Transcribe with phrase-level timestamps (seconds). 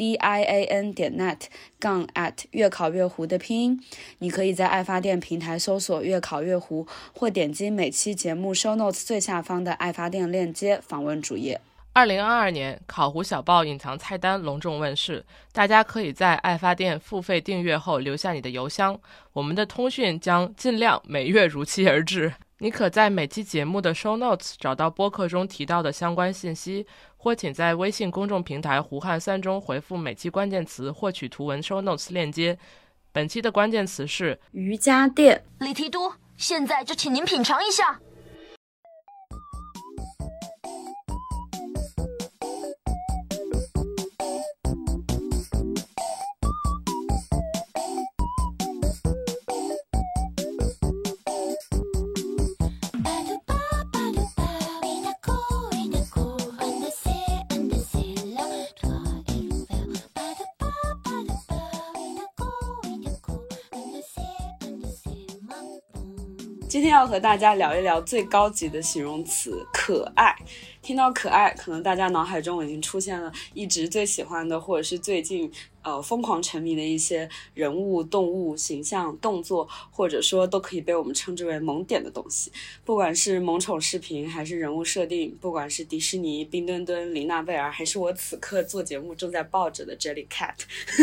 [0.00, 1.40] D i a n 点 net
[1.78, 3.84] 杠 at 越考越糊的拼音，
[4.20, 11.60] 你可以在爱发电平台搜索“越考越糊”，或点击每期节目 show notes 最下方的爱发电链接访问主页。
[11.92, 18.98] 二零二二年，考糊小报隐藏菜单隆重问世，大家可以在爱发电付费订阅后留下你的邮箱，
[19.34, 22.32] 我们的通讯将尽量每月如期而至。
[22.62, 26.86] 你可在每期节目的 show notes 找到播客中提到的相关信息。
[27.22, 32.58] 或请在微信公众平台“胡汉三”中回复每期关键词，获取图文 show notes 链接。
[33.12, 35.44] 本期的关键词是瑜伽垫。
[35.58, 38.00] 李提督，现在就请您品尝一下。
[67.00, 70.36] 要和大家聊一聊最高级的形容词——可爱。
[70.82, 75.50] 听到可爱，可能大家脑海中已经出现了一直最喜欢的，或者是最近。
[75.82, 82.52] 呃，疯狂沉迷的一些人物、动物形象、动作，或者说都可以被我们称之为萌点的东西。
[82.84, 90.52] 不管是萌宠视频，还是人物设定，不管是迪士尼、冰墩墩、琳娜贝尔，还是我此刻做节目正在抱着的 Jellycat，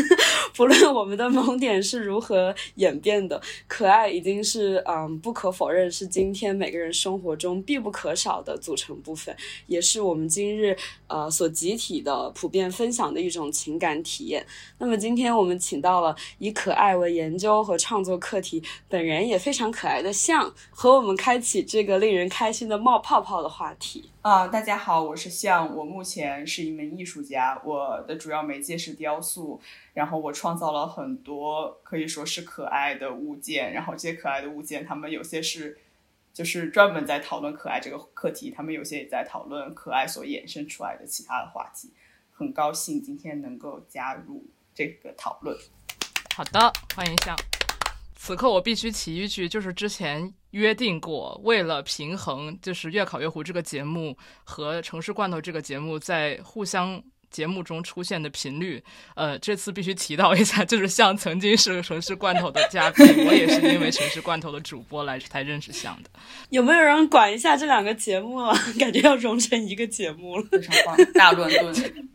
[0.55, 9.35] 不论我们的萌点是如何演变的，可爱已经是嗯不可否认是今天每个人生活中必不可少的组成部分，
[9.67, 10.75] 也是我们今日
[11.07, 14.45] 呃所集体的普遍分享的一种情感体验。
[14.79, 24.47] 那么今天我们请到了以可爱为研究和创作课题，本人也非常可爱的象，和我们开启这个令人开心的冒泡泡的话题啊！
[24.47, 29.59] 大家好，我是象，我目前是一名艺术家，我的主要媒介是雕塑，
[29.93, 35.77] 然后我创造了很多可以说是可爱的物件，然后这些可爱的物件，他们有些是
[36.37, 41.91] 就是专门在讨论可爱这个课题，他们有些也在讨论可爱所衍生出来的其他的话题。
[42.31, 44.45] 很高兴今天能够加入。
[44.75, 45.57] 这个讨论，
[46.35, 47.35] 好的，欢迎向。
[48.15, 58.81] 此刻我必须提一句，就是之前约定过，为了平衡，就是《越考越糊》这个节目和《城市罐头》这个节目在互相节目中出现的频率，
[59.15, 66.09] 呃，这次必须提到一下， 就是像曾经是《城市罐头》的嘉宾， 我也是因为《城市罐头》的主播来才认识像的。
[66.49, 68.57] 有没有人管一下这两个节目啊？
[68.79, 72.09] 感觉要融成一个节目了，非常棒，大乱炖。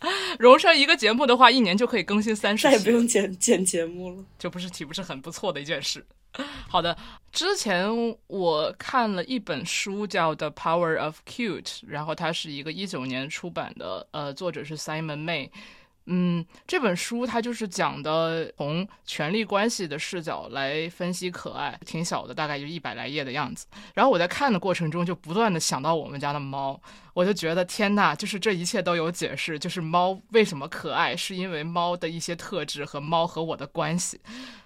[0.38, 6.04] 融成一个节目的话，一年就可以更新三十，再也不用剪剪节目了，就不是岂不是很不错的一件事？
[6.68, 6.96] 好的，
[7.32, 7.90] 之前
[8.28, 15.50] 我看了一本书叫《The Power of Cute》，然后它是一个一九年出版的，呃，作者是 Simon May。
[16.06, 23.66] 嗯，这本书它就是讲的从权力关系的视角来分析可爱，挺小的，大概就一百来页的样子。
[23.94, 26.80] 然后我在看的过程中就不断的想到我们家的猫。
[27.14, 34.20] 我就觉得天呐，就是这一切都有解释，就是猫为什么可爱，是因为猫的一些特质和猫和我的关系。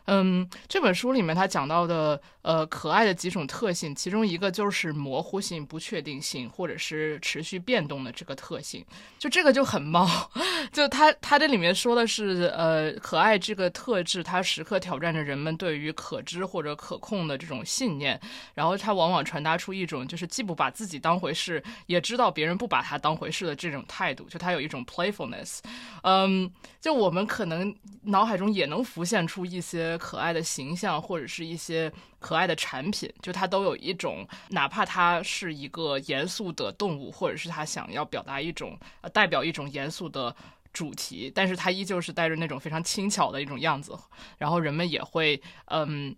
[0.06, 8.84] 嗯，这本书里面他讲到的呃可爱的几种特性，其中一个就是模糊性、不确定性，或者是持续变动的这个特性。
[9.18, 10.06] 就这个就很猫，
[10.70, 18.20] 就他他这里面说的是呃可爱这个特质，它时刻挑战着人们对于可知或者可控的这种信念，
[18.52, 22.33] 然后它往往传达出一种就是既不把自己当回事，也知道。
[22.34, 25.60] 别人不把它当回事的这种态度，就他有一种 playfulness，
[26.02, 40.34] 嗯，就我们可能脑海中也能浮现出一些可爱的形象，或者是一些可爱的产品，就它都有一种，哪怕它是一个严肃的动物，或者是它想要表达一种呃代表一种严肃的
[40.72, 43.96] 主题，但是它依旧是带着那种非常轻巧的一种样子，
[44.36, 46.14] 然后人们也会嗯。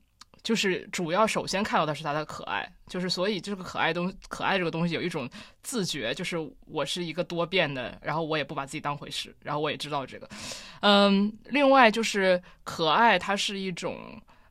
[0.47, 5.29] 就是主要首先看到的是它的可爱，就是所以这个可爱东可爱这个东西有一种
[5.65, 10.31] 自觉，就是我是一个多变的，然后我也不把自己当回事，然后我也知道这个，
[10.83, 13.99] 嗯，另外就是可爱，它是一种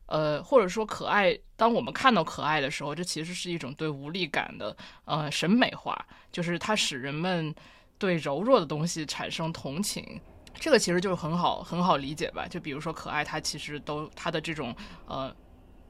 [0.04, 4.76] 呃，或者说可爱，当我们看到可爱的时候，这其实是一种对无力感的
[5.06, 5.98] 呃审美化，
[6.30, 7.54] 就是它使人们
[7.96, 10.20] 对柔弱的东西产生同情，
[10.60, 12.46] 这个其实就是很好很好理解吧？
[12.46, 14.76] 就比如说可爱，它其实都它的这种
[15.06, 15.34] 呃。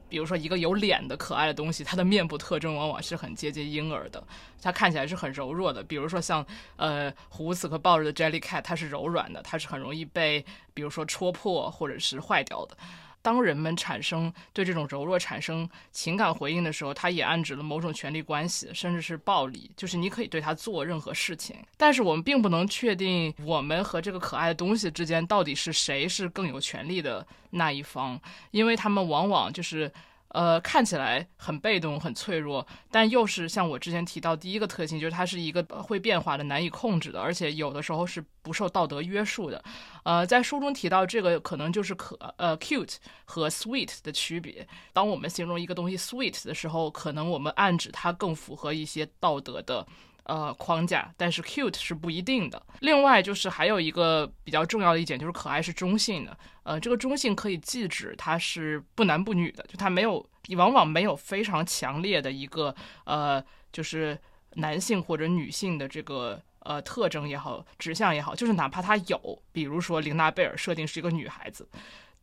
[0.09, 4.23] 比如说一个有脸的可爱的东西，它的面部特征往往是很接近婴儿的，
[4.61, 5.83] 它看起来是很柔弱的。
[5.83, 6.45] 比如说像
[6.75, 12.77] 呃胡子和抱着的 Jellycat，它是柔软的，它是很容易被比如说戳破或者是坏掉的。
[13.21, 21.55] 当人们产生对这种柔弱产生情感回应的时候，它也暗指了某种权力关系，甚至是暴力，就是你可以对他做任何事情。
[21.75, 28.19] 但是我们并不能确定我们和这个可爱的东西之间到底是谁是更有权力的那一方，
[28.51, 29.91] 因为他们往往就是。
[30.37, 39.63] 呃，看起来很被动、很脆弱，但又是像我之前提到第一个特性，就是它是一个会变化的、难以控制的，而且有的时候是不受道德约束的。
[40.03, 44.67] 呃，在书中提到这个，可能就是可呃 cute 和 sweet 的区别。
[44.93, 49.87] 当我们形容一个东西 sweet 的时候，可能我们暗指它更符合一些道德的。
[50.27, 52.61] 呃，框架，但是 cute 是不一定的。
[52.81, 56.37] 另外，就是还有一个比较重要的一点，就是可爱是中性的。
[56.63, 60.25] 呃，这个中性可以既指它是不男不女的，就它没有，
[60.57, 62.75] 往往没有非常强烈的一个
[63.05, 63.41] 呃，
[63.71, 64.19] 就是
[64.55, 71.65] 男性或者女性的这个呃特征也好，指向也好，就是哪怕它有，比如说琳娜贝尔设定是一个女孩子。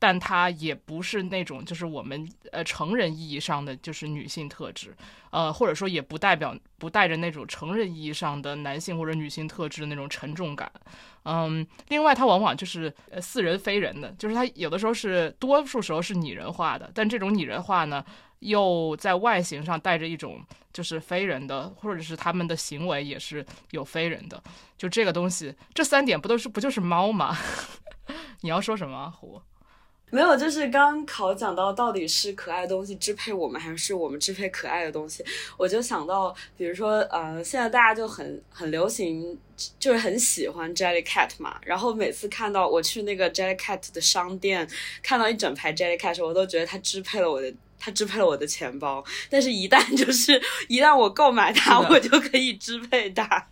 [0.05, 4.95] 但它也不是那种，就是我们呃成人意义上的就是女性特质，
[5.31, 10.71] 呃或者说也不代表不带着那种成人意义上的男性或者女性特质的那种沉重感，
[11.23, 12.93] 嗯，另外它往往就是
[13.23, 18.05] 似人非人的，就是它有的时候是多数时候是拟人化的，但这种拟人化呢
[18.41, 20.39] 又在外形上带着一种
[20.71, 24.43] 就是非人的，或者是他们的行为也是有非人的，
[24.77, 27.35] 就这个东西，这三点不都是不就是猫吗？
[28.43, 29.11] 你要说什么？
[30.15, 35.25] 没有，就是刚考讲到到底是可爱的东西支配我们，还是我们支配可爱的东西，
[35.57, 39.37] 我就想到，比如说，呃，现在大家就很很流行，
[39.81, 44.69] 就是很喜欢 Jellycat 嘛，然后每次看到我去那个 Jellycat 的商店，
[45.03, 47.53] 看到一整排 Jellycat 时，我都觉得它支配了我的。
[47.85, 53.47] 它支配了我的钱包，但是，一旦就是 一旦我购买它，我就可以支配它，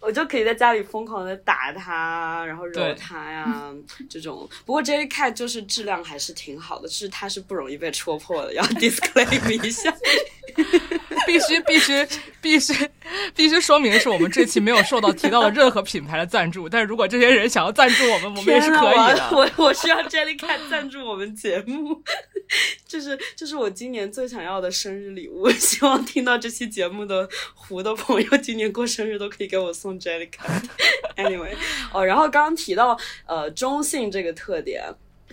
[0.00, 3.70] 我就可以在家里疯狂的打它，然后揉它呀，
[4.08, 4.48] 这种。
[4.64, 9.94] 不过 Jellycat 就是质量还是挺好的，是它是不容易被戳破的，要 disclaim 一下。
[11.26, 12.06] 必须必须
[12.40, 12.90] 必须
[13.34, 16.68] 必须说明是，我们这期没有受到提到的任何品牌的赞助。
[16.68, 19.28] 但是如果这些人想要赞助我们，我们也是可以的。
[19.32, 22.02] 我 我需要 Jellycat 赞助我们节目，
[22.86, 25.50] 这是这是我今年最想要的生日礼物。
[25.50, 30.64] 希望听到这期节目的胡的朋友，今年过生日都可以给我送 Jellycat。
[31.16, 31.54] Anyway，
[31.92, 34.82] 哦，然后刚刚提到呃中性这个特点。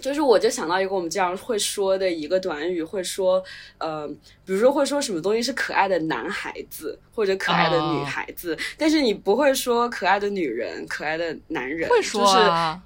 [0.01, 3.42] 就是，我就想到一个我们经常会说的一个短语，会说，
[3.77, 4.07] 呃，
[4.44, 12.81] 比如说会说什么东西是可爱的男孩子或者可爱的女孩子，但是你不会说可爱的女人、可爱的男人，会说啊？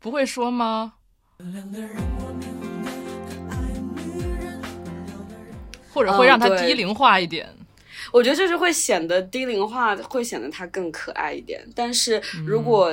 [0.00, 0.94] 不会说吗？
[5.92, 7.48] 或者会让他低龄化一点？
[8.12, 11.66] 我觉得就是会显得低龄化，会显得他更可爱一点。
[11.74, 12.92] 但是如果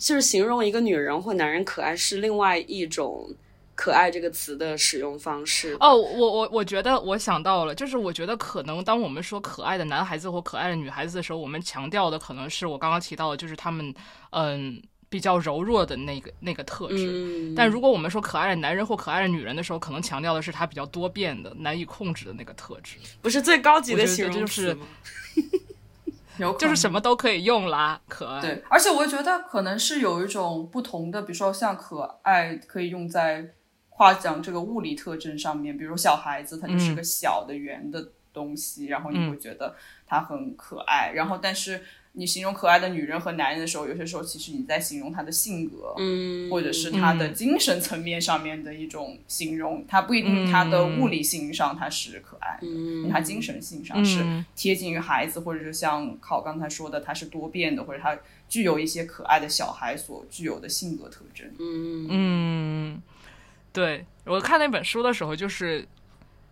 [0.00, 3.28] 就是形容一个女人或男人可爱是另外一种
[3.76, 5.94] “可爱”这个词的使用方式哦。
[5.94, 13.94] 我我我觉得我想到了，就是我觉得可能当我们说可爱的男孩子或可爱的女孩子的时候，我们强调的可能是我刚刚提到的，就是他们
[14.30, 17.52] 嗯比较柔弱的那个那个特质。
[17.54, 22.96] 但如果我们说可爱的男人或可爱的女人的时候，可能强调的是他比较多变的、难以控制的那个特质。
[23.20, 24.76] 不是最高级的形容词
[26.48, 26.56] 吗？
[26.58, 28.40] 就是什么都可以用啦，可爱。
[28.40, 33.54] 对，而且我觉得可能是有一种不同的，比如说像可爱可以用在
[33.88, 39.74] 夸奖这个物理特征上面，比如小孩子他就是个小的圆的东西，然后你会觉得
[40.06, 41.82] 他很可爱，然后但是。
[42.12, 49.84] 你形容可爱的女人和男人的时候，有些时候其实你在形容他的性格，嗯，或者是他的精神层面上面的一种形容。
[49.86, 61.46] 他不一定他的物理性上他是可爱，嗯，他精神性上是贴近于孩子，或者是像考刚才说的，他是多变的，或者他具有一些可爱的小孩所具有的性格特征。
[61.60, 63.02] 嗯嗯，
[63.72, 65.86] 对我看那本书的时候，就是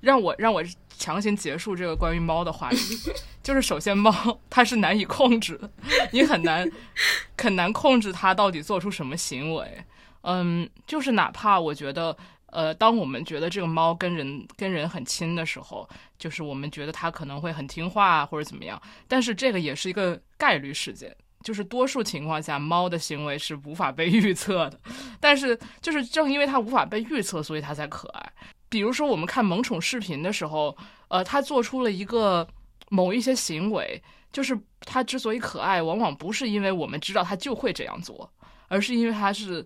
[0.01, 0.63] 让我让我。
[0.99, 2.99] 强行结束这个关于猫的话题，
[3.43, 4.13] 就是首先猫
[4.51, 5.71] 它是难以控制的，
[6.13, 6.71] 你很难
[7.39, 9.85] 很难控制它到底做出什么行为。
[10.23, 12.15] 嗯，就是哪怕我觉得，
[12.47, 15.89] 呃，当我们觉得这个猫跟人跟人很亲的时候，
[16.19, 24.79] 就是我们觉得它可能会很听话或者怎么样，但是这个也是一个概率事件，就是多数情况下猫的行为是无法被预测的。
[25.21, 28.33] 但是就是正因为它无法被预测，所以它才可爱。
[28.69, 30.77] 比如说，我们看萌宠视频的时候，
[31.09, 32.47] 呃，他做出了一个
[32.91, 38.31] 某一些行为，就是他之所以可爱，往往不是因为我们知道他就会这样做，
[38.69, 39.65] 而是因为他是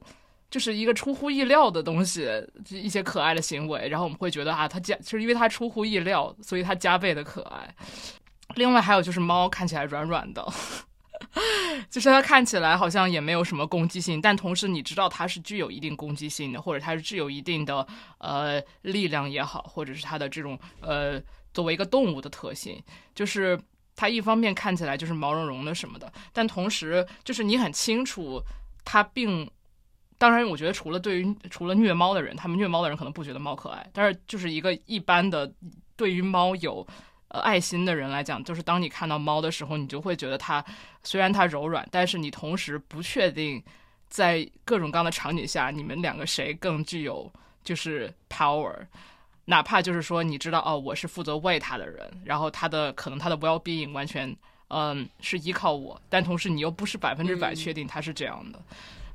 [0.50, 2.28] 就是一个出乎意料的东西，
[2.70, 7.74] 一些可爱的行为，然后我们会觉得啊，它加就是因为它出乎意料，所以它加倍的可爱。
[8.56, 10.46] 另外还有就是猫看起来软软的。
[11.88, 17.86] 就是它看起来好像也没有什么攻击性，但同时你知道它是具有一定攻击性的，或者它是具有一定的
[18.18, 21.20] 呃力量也好，或者是它的这种呃
[21.54, 22.82] 作为一个动物的特性，
[23.14, 23.58] 就是
[23.96, 28.42] 它一方面看起来就是毛茸茸的什么的，但同时就是你很清楚
[28.84, 29.50] 它并，
[30.18, 35.50] 当然我觉得除了对于除了虐猫的人，他们虐猫的人可能不觉得猫可爱，但是就是一个一般的
[35.96, 36.86] 对于猫有。
[37.32, 40.62] 呃，爱心的人来讲，就是当你看到猫的时候，你就会觉得它
[41.02, 43.62] 虽然它柔软，但是你同时不确定，
[44.10, 47.32] 在各种各样的场景下，你们两个谁更具有
[47.64, 48.74] 就是 power，
[49.46, 54.36] 哪怕就是说你知道哦，我是负责喂它的人，然后它的可能它的 well being 完全
[54.68, 58.62] 嗯是依靠我，但同时你又不是百分之百确定它是这样的，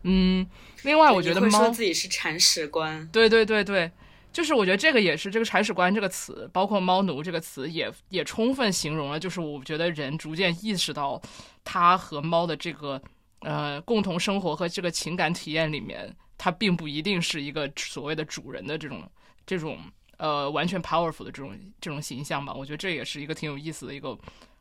[0.02, 0.44] 嗯，
[0.82, 3.92] 另外我觉得猫自己是铲屎官，对对对对。
[4.38, 11.20] 就是我觉得这个也是这个铲屎官这个词，包括猫奴这个词，也也充分形容了，就是我觉得人逐渐意识到，
[11.64, 13.02] 他和猫的这个
[13.40, 19.10] 呃共同生活和这个情感体验里面，它并不一定是一个所谓的主人的这种
[19.44, 19.80] 这种
[20.18, 22.54] 呃完全 powerful 的这种这种形象吧。
[22.54, 24.16] 我觉得这也是一个挺有意思的一个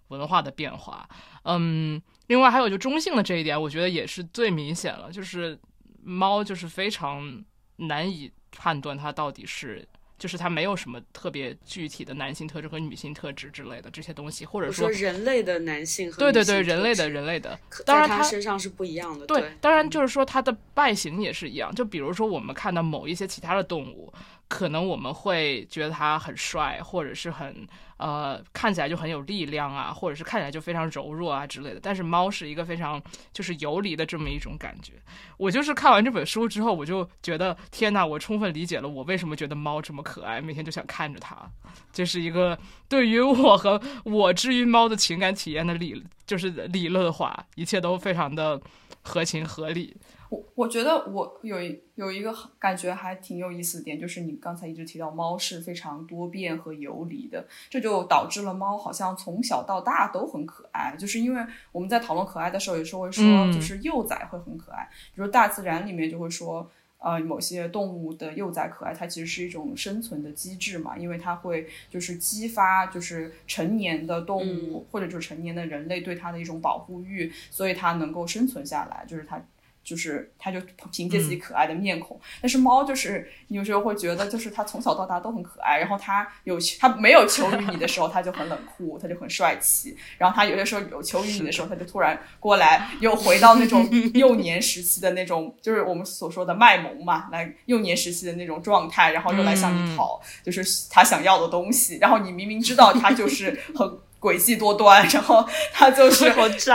[0.08, 1.06] 文化的变化。
[1.42, 5.58] 嗯，另外还有就中性的这一点，我觉得也是最明显了，就是
[6.02, 7.44] 猫就是非常
[7.76, 8.32] 难以。
[8.56, 9.86] 判断它到底是，
[10.18, 19.26] 就是它没有什么特别具体的男性特质和女性特质之类的这些东西，或者说人类的男性和对对对人类的人类的，当然他身上是不一样的。
[19.26, 21.74] 对，当然就是说它的外形也是一样。
[21.74, 24.12] 就比如说我们看到某一些其他的动物，
[24.48, 27.66] 可能我们会觉得它很帅，或者是很。
[27.98, 31.80] 呃，看起来就很有力量啊，或者是看起来就非常柔弱啊之类的。
[31.82, 34.92] 但是猫是一个非常就是游离的这么一种感觉。
[35.38, 41.50] 我就是看完这本书之后，我就觉得天呐，我充分理解了我为什么觉得猫这么可爱，每天就想看着它。
[41.90, 48.60] 这是一个对于我和我至于猫的情感体验的理，就是理论化，一切都非常的
[49.00, 49.96] 合情合理。
[50.28, 60.96] 我我觉得我有一有一个感觉还挺有意思的点，就是你刚才一直提到猫是非常多变和游离的，这就导致了猫好像从小到大都很可爱。
[60.98, 66.68] 就是因为我们在讨论可爱的时候，有时候会说，就是幼崽会很可爱，比如大自然里面就会说，
[66.98, 79.40] 呃，某些动物的幼崽可爱，它其实是一种生存的机制嘛，因为它会就是激发就是成年的动物或者就是成年的人类对它的一种保护欲，所以它能够生存下来，就是它。
[79.86, 103.88] 就是它就凭借自己可爱的面孔，但是猫就是你有时候会觉得，就是它从小到大都很可爱，然后它有它没有求于你的时候，它就很冷酷，它就很帅气，然后它有的时候有求于你的时候，它就突然过来，又回到那种 幼年时期的那种，就是我们所说的卖萌嘛，来幼年时期的那种状态，然后又来向你讨，就是它想要的东西，然后你明明知道它就是很
[104.18, 106.24] 诡计多端，然后它就是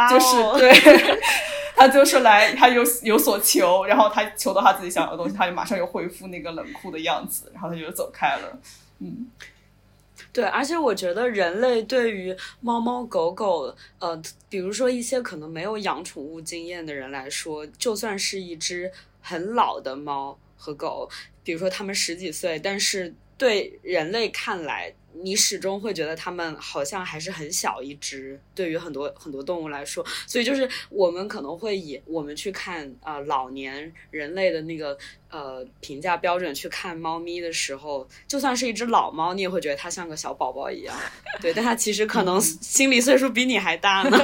[0.10, 1.20] 就是对。
[1.75, 8.60] 他就是来，他有有所求，然后他求到他自己想要的东西，他就马上又恢复那个冷酷的样子，然后他就走开了。
[9.00, 9.30] 嗯，
[10.32, 21.10] 对，而且我觉得人类对于猫猫狗狗，呃，比如说一些可能没有养宠物经验的人来说，就算是一只很老的猫和狗，
[21.44, 24.94] 比如说它们十几岁，但是对人类看来。
[25.13, 34.98] 你始终会觉得它们好像还是很小一只，对于很多很多动物来说，所以就是我们可能会以我们去看啊老年人类的那个。
[35.32, 40.94] 呃，评价标准去看猫咪的时候，就算是一只老猫，你也会觉得它像个小宝宝一样。
[41.42, 44.18] 对，但它其实可能心理岁数比你还大呢。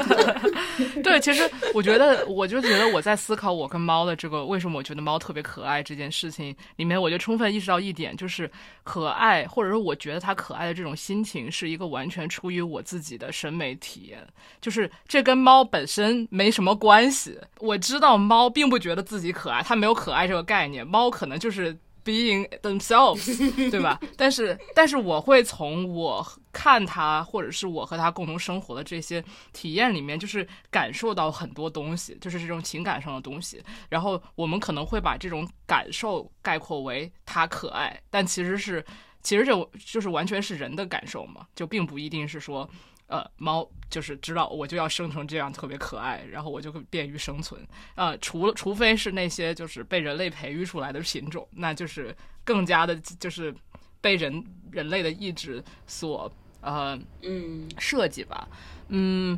[1.02, 8.50] 对，其实我觉得，我就觉得我在思考我跟猫的这个为什么我觉得猫特别可爱这件事情里面，我就充分意识到一点，就是
[8.84, 14.26] 可爱，或者说我觉得它可爱的这种心情，是一个完全出于我自己的审美体验，
[14.60, 17.40] 就是这跟猫本身没什么关系。
[17.60, 20.86] 我知道猫并不觉得自己可爱，它没有可爱这个概念。
[20.86, 23.38] 猫可能就是 being themselves，
[23.70, 24.00] 对吧？
[24.16, 33.62] 但是，但是我会从我看它，或者是我和它共同生活的这些体验里面，就是感受到很多东西，就是这种情感上的东西。
[33.89, 38.84] 然后，我们可能会把这种感受概括为它可爱，但其实是，
[39.22, 42.70] 其实这就是完全是人的感受嘛，就并不一定是说。
[43.08, 47.60] 呃，猫就是知道我就要生成这样特别可爱，然后我就会便于生存。
[47.96, 53.54] 呃，除了除非是那些就是被人类培育出来的品种，那就是更加的，就是
[54.02, 58.48] 被人人类的意志所呃嗯设计吧。
[58.90, 59.38] 嗯，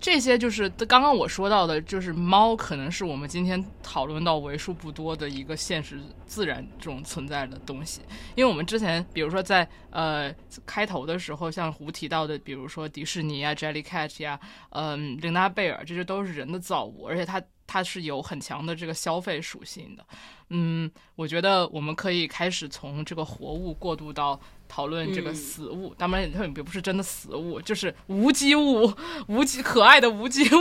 [0.00, 8.00] 这些就是刚刚我说到的，就是猫可能是我们今天讨论到为数不多的一个现实自然这种存在的东西。
[8.36, 10.32] 因为我们之前，比如说在呃
[10.64, 14.38] 开头的时候，像胡提到的，比如说迪士尼啊、Jellycat 呀、
[14.70, 20.06] 嗯、琳娜贝尔，这些都是人的造物，而且它它是有很强的这个消费属性的。
[20.50, 25.94] 嗯，我觉得我们可以开始从这个活物过渡到讨论这个死物。
[25.96, 28.92] 当然，它也不是真的死物，就是无机物，
[29.26, 30.58] 无机可爱的无机物。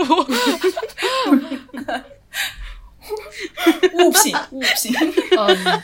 [3.94, 4.94] 物品，物品，
[5.40, 5.82] 嗯，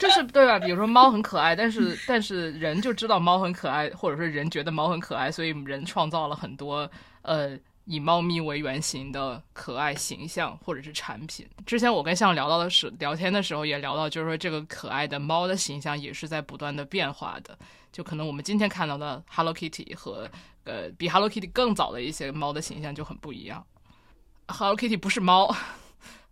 [0.00, 0.58] 就是对吧？
[0.58, 6.90] 比如说猫很可爱，但是但是人就知道猫很可爱，或者说人觉得猫很可爱，所以人创造了很多
[7.22, 11.48] 呃以猫咪为原型的可爱形象或者是产品。
[11.64, 17.58] 之前我跟向聊到的是聊天的时候也聊到，就是说这个可爱的猫的形象也是在不断的变化的。
[17.90, 20.28] 就可能我们今天看到的 Hello Kitty 和
[20.64, 23.64] 呃比 Hello Kitty 更早的一些猫的形象就很不一样。
[24.48, 25.54] Hello Kitty 不是猫。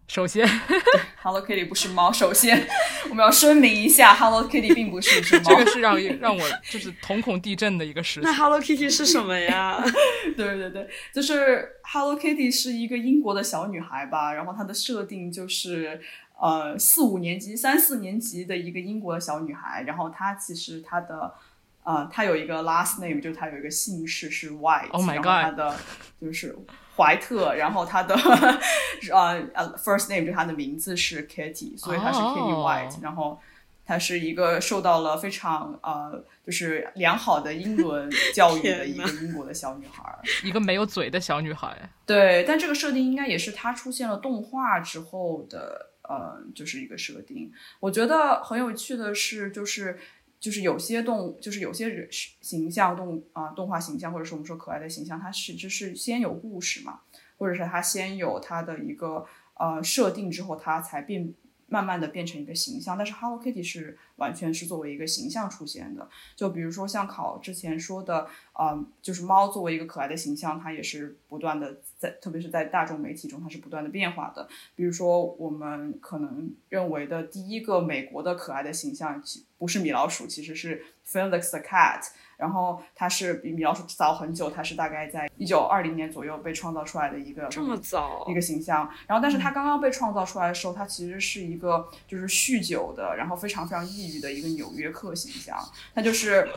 [0.06, 0.46] 首先，
[1.22, 2.12] Hello Kitty 不是猫。
[2.12, 2.66] 首先，
[3.08, 5.42] 我们要声明一下，Hello Kitty 并不是一只猫。
[5.44, 8.22] 这个是让让我就是瞳孔地震的一个事情。
[8.22, 9.82] 那 Hello Kitty 是什么呀？
[10.36, 14.34] 对对对，就是 Hello Kitty 是一个英国的小女孩吧。
[14.34, 16.00] 然后她的设定就是
[16.38, 19.82] 呃四五年级、三四年级的一个英国的小女孩。
[19.86, 21.34] 然后她其实她的
[21.82, 24.90] 呃她有一个 last name，就是她有一个姓氏是 White。
[24.90, 25.24] Oh my god！
[25.24, 25.76] 她的
[26.20, 26.54] 就是
[26.96, 28.14] 怀特，然后他的
[29.12, 33.40] 呃呃 first name 就他的名字是 Kitty，所以他是 Kitty White，、然后
[33.84, 41.90] 她是一个受到了非常呃就是良好的英文教育的一个英国的小女孩，一个没有嘴的小女孩。
[42.06, 47.52] 对，但这个设定应该也是她出现了动画之后的呃就是一个设定。
[47.80, 49.98] 我觉得很有趣的是，就是。
[50.44, 52.06] 就是有些动物，就是有些人
[52.42, 57.00] 形象动啊、动画形象，或者是我们说可爱的形象，它实质是先有故事嘛，
[57.38, 59.24] 或者是它先有它的一个
[59.54, 61.32] 呃设定之后，它才变
[61.66, 62.98] 慢慢的变成一个形象。
[62.98, 66.06] 但是 Hello Kitty 是完全是作为一个形象出现的。
[66.36, 71.80] 就比如说像考之前说的，呃，就是猫作为一个可爱的形象，它也是不断的
[72.20, 74.48] 特别是在大众媒体中，它是不断的变化的。
[74.74, 82.02] 比如说我们可能认为的第一个美国的可爱的形象，其不是米老鼠，其实是 Felix the Cat。
[82.36, 88.88] 然后它是比米老鼠早很久，它是大概在一九二零年左右被创造出来的一个这么早一个形象。
[89.06, 95.56] 然后，但是它刚刚被创造出来的时候，它其实是一个就是酗酒的，然后非常非常抑郁的一个纽约客形象。
[95.94, 96.48] 他就是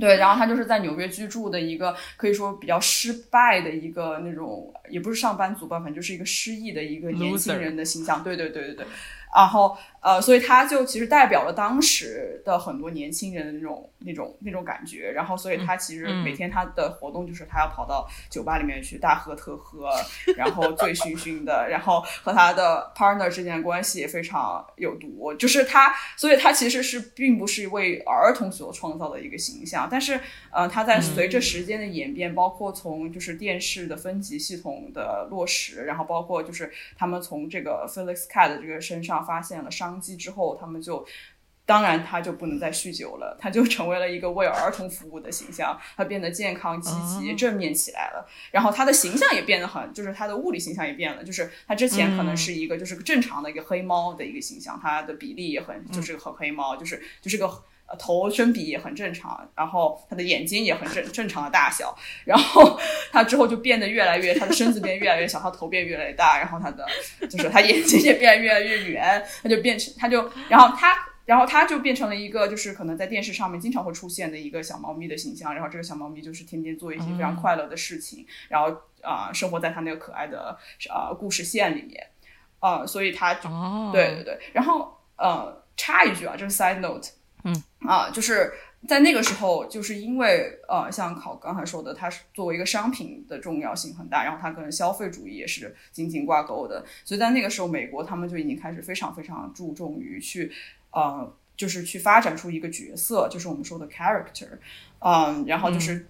[0.00, 8.22] 对，然后他就是在纽约居住的一个可以说比较失败的一个那种，也不是上班族吧，反正就是一个失意的一个年轻人的形象。
[8.22, 8.86] 对对对对对。
[9.34, 15.12] 然后，呃，所以他就其实代表了当时的很多年轻人的那种、那种、那种感觉。
[15.12, 19.88] 然后，所以他其实每天他的活动就是他要跑到酒吧里面去大喝特喝，
[20.36, 25.32] 然后醉醺醺的，然后和他的 partner 之间的关系也非常有毒。
[25.34, 29.88] 就是他，所以他其实是并不是为儿童所创造的一个形象。
[29.88, 30.18] 但是，
[30.50, 39.12] 呃，他在随着时间的演变，包括从就是电视的分级系统的落实，然后包括就是他们从这个 Felix Cat 的这个身上。
[39.22, 41.04] 发现了商机之后，他们就，
[41.64, 48.28] 当然他就不能再酗酒了，他就 成为了一个为儿童服务的形象，他变得健康、积极、正面起来了。
[48.50, 57.62] 然后他的形象也变得很，就是他的物理形象也变了，就是他之前可能是一个就是个正常的一个黑猫的一个形象，他的比例也很就是很黑猫，就是就是个。
[57.98, 62.78] 头身比也很正常，然后他的眼睛也很正正常的大小，然后
[63.10, 66.86] 他之后就变得越来越，他的身子变越来越小，他头变越来越大，然后他的
[67.28, 80.56] 就是他眼睛也变得越来越圆，他就变成他就然后他然后他就变成了一个就是可能在电视上面经常会出现的一个小猫咪的形象，然后这个小猫咪就是天天做一些非常快乐的事情，然后啊生活在他那个可爱的
[80.90, 82.06] 啊故事线里面。
[82.58, 83.34] 啊，所以他
[83.92, 87.08] 对对对，然后呃插一句啊，这是 side note。
[87.44, 88.52] 嗯啊，就是
[88.86, 100.52] 在那个时候，就是因为呃，像考刚才说的，它是作为一个商品的重要性很大，然后它跟消费主义也是紧紧挂钩的，所以在那个时候，美国他们就已经开始非常非常注重于去
[100.90, 104.58] 呃，就是去发展出一个角色，就是我们说的 character，
[105.00, 106.06] 嗯，然后就是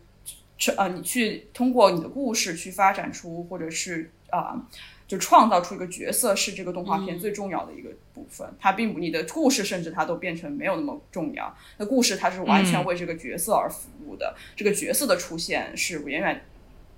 [0.59, 4.67] 去呃，你去通过你的故事去发展出，或者是啊。
[5.13, 11.55] 就创造出一个角色是这个动画片最重要的一个部分，它并不你的故事甚至它都变成没有那么重要。
[11.77, 16.43] 那故事它是完全为这个角色而服务的，这个角色的出现是远远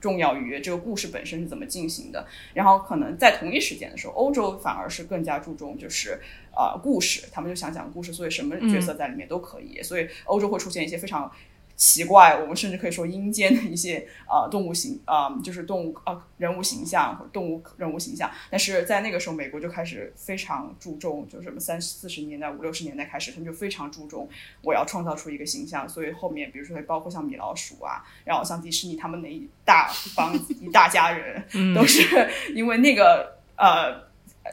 [0.01, 2.25] 重要于这个故事本身是怎么进行的。
[2.53, 6.21] 然后可能在同一时间的时候，欧洲反而是更加注重就是
[6.57, 9.83] 呃故事，他们就想讲故事，所以什么角色在里面都可以。
[9.83, 11.33] 所以欧洲会出现一些非常
[11.77, 18.31] 奇怪，我们甚至可以说阴间的一些呃 动物形啊，就是动物啊人物形象或动物人物形象。
[18.51, 24.29] 但是在那个时候，美国就开始非常注重，就什么三四十年代、五六十年代开始，他们就非常注重
[24.63, 25.89] 我要创造出一个形象。
[25.89, 34.09] 所以后面比如说包括像米老鼠啊，然后像迪士尼他们那一大帮一大家人， 都是因为那个呃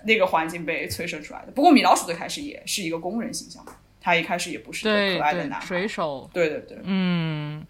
[0.05, 1.51] 那个环境被催生出来的。
[1.51, 3.63] 不过米老鼠最开始也是一个工人形象。
[4.01, 7.63] 他一开始也不是一个可爱的男水手，对对对，嗯，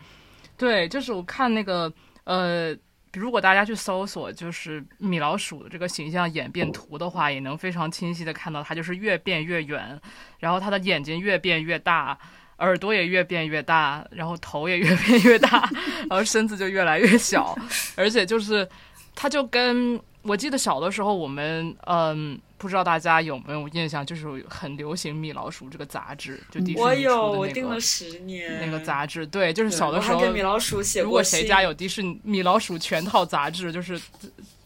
[0.58, 1.92] 对，就是我看那个
[2.24, 2.74] 呃，
[3.14, 10.00] 如果大家去搜索就是米老鼠的这个形象演变图的话，也能非常清晰的看到它就是越变越圆，
[10.40, 12.18] 然后它的眼睛越变越大，
[12.60, 15.70] 耳朵也越变越大，然后头也越变越大，
[16.10, 17.54] 然后身子就越来越小，
[17.98, 18.66] 而且就是
[19.14, 22.40] 它就跟我记得小的时候我们嗯。
[22.62, 27.18] 不知道大家有没有印象，就是很流行米老鼠这个杂志，就迪士尼出的那个。
[27.18, 28.62] 我有，我订了十年。
[28.64, 30.20] 那个杂志，对，就是小的时候。
[30.20, 34.00] 给米老鼠写过如果谁家有迪士尼米老鼠全套杂志，就是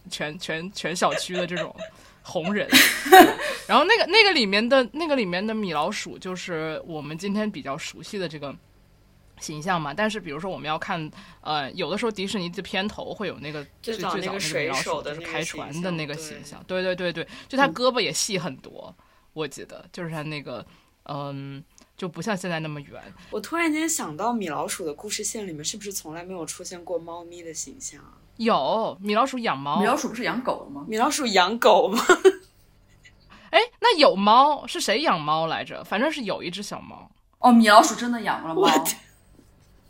[0.09, 1.73] 全全全小区的这种
[2.21, 2.67] 红人。
[3.65, 8.53] 然后那个那个里面的那个里面的米老鼠，就是我们今天比较熟悉的这个。
[9.39, 11.09] 形象嘛，但是比如说我们要看，
[11.41, 18.95] 呃，有的时候迪士尼的片头会有那个最最早那个水手的开船的那个形象，对对对对，就他胳膊也细很多，
[19.33, 20.65] 我记得就是他那个，
[21.03, 21.63] 嗯，
[21.97, 23.01] 就不像现在那么圆。
[23.31, 28.01] 我突然间想到，米老鼠的故事线里面是不是从来没有出现过猫咪的形象？
[28.37, 29.79] 有，米老鼠养猫。
[29.79, 30.85] 米老鼠不是养狗吗？
[30.87, 32.01] 米老鼠养狗吗？
[33.51, 35.81] 哎，那有猫是谁养猫来着？
[35.83, 37.09] 反正是有一只小猫。
[37.39, 38.67] 哦，米老鼠真的养了猫。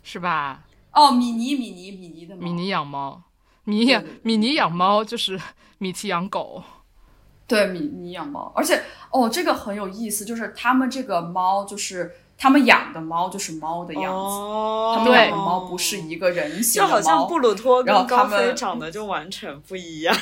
[0.08, 0.60] 是吧？
[0.92, 3.20] 哦，米妮，米妮，米妮的米妮养猫，
[3.64, 5.38] 米养米妮养猫就是
[5.78, 6.62] 米奇养狗，
[7.48, 20.16] 对，米妮养猫，而且哦，这个很有意思，就是他们这个猫，就是他们养的猫就是猫的样子，他们养的猫不是一个人形的猫，就好像布鲁托跟高飞长得就完全不一样，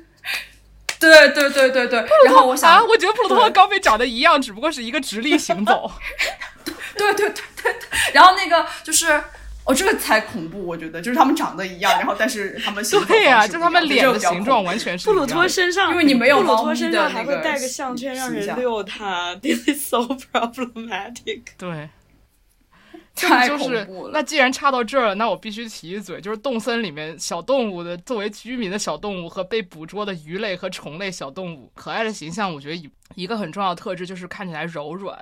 [0.98, 5.90] 对，对，对，对，对，然后我想，啊，我觉得布鲁托和高飞长得一样，只不过是一个直立行走。
[7.00, 7.74] 对对对对，
[8.12, 9.22] 然后那个就是
[9.64, 21.42] 哦，这个才恐怖，我觉得就是他们长得一样， 然后但是他们对呀，就他们脸的形状完全是布鲁托身上，因为你没有布鲁托身上还会带个项圈让人遛它，This is so problematic。
[21.56, 21.88] 对，
[23.14, 35.16] 太就是那既然插到这儿了，那我必须提一嘴，就是动森里面小动物的作为居民的小动物和被捕捉的鱼类和虫类小动物可爱的形象，我觉得一一个很重要的特质就是看起来柔软。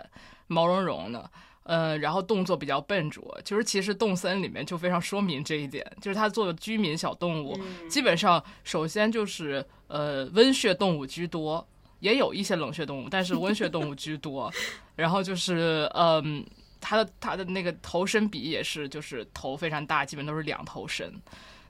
[0.51, 1.31] 毛茸茸的，
[1.71, 11.67] 嗯，然后动作比较笨拙，就是其实动森里面就非常说明这一点，就是它做的居民小动物，基本上首先就是呃温血动物居多，
[12.01, 14.51] 也有一些冷血动物，但是温血动物居多，
[14.97, 16.43] 然后就是嗯，
[16.81, 21.13] 它的它的那个头身比也是，就是头非常大，基本都是两头身，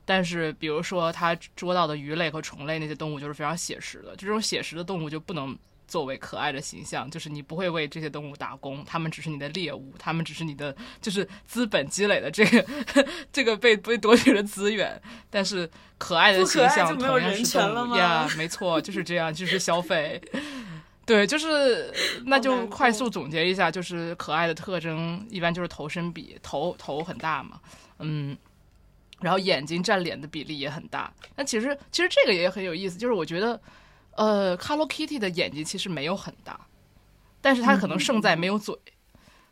[0.04, 5.58] 但是比如说它捉到的鱼类和虫类那些动物就是非常写实的，这种写实的动物就不能。
[5.88, 12.64] 作为可爱的形象，就是你不会为这些动物打工，它们只是你的猎物，它们只是你的就是资本积累的这个
[13.32, 15.00] 这个被被夺取的资源。
[15.30, 20.20] 但是可爱的形象同样是动物呀，没错，就是这样，就是消费。
[21.06, 21.90] 对，就是
[22.26, 27.58] 那就快速总结一下，就是可爱的特征一般就是头身比头头很大嘛，
[28.00, 28.36] 嗯，
[29.20, 31.10] 然后眼睛占脸的比例也很大。
[31.34, 33.58] 那其实其实这个也很有意思，就是我觉得。
[34.18, 36.60] 呃，Hello Kitty 的眼睛其实没有很大，
[37.40, 38.74] 但是它可能胜在没有嘴。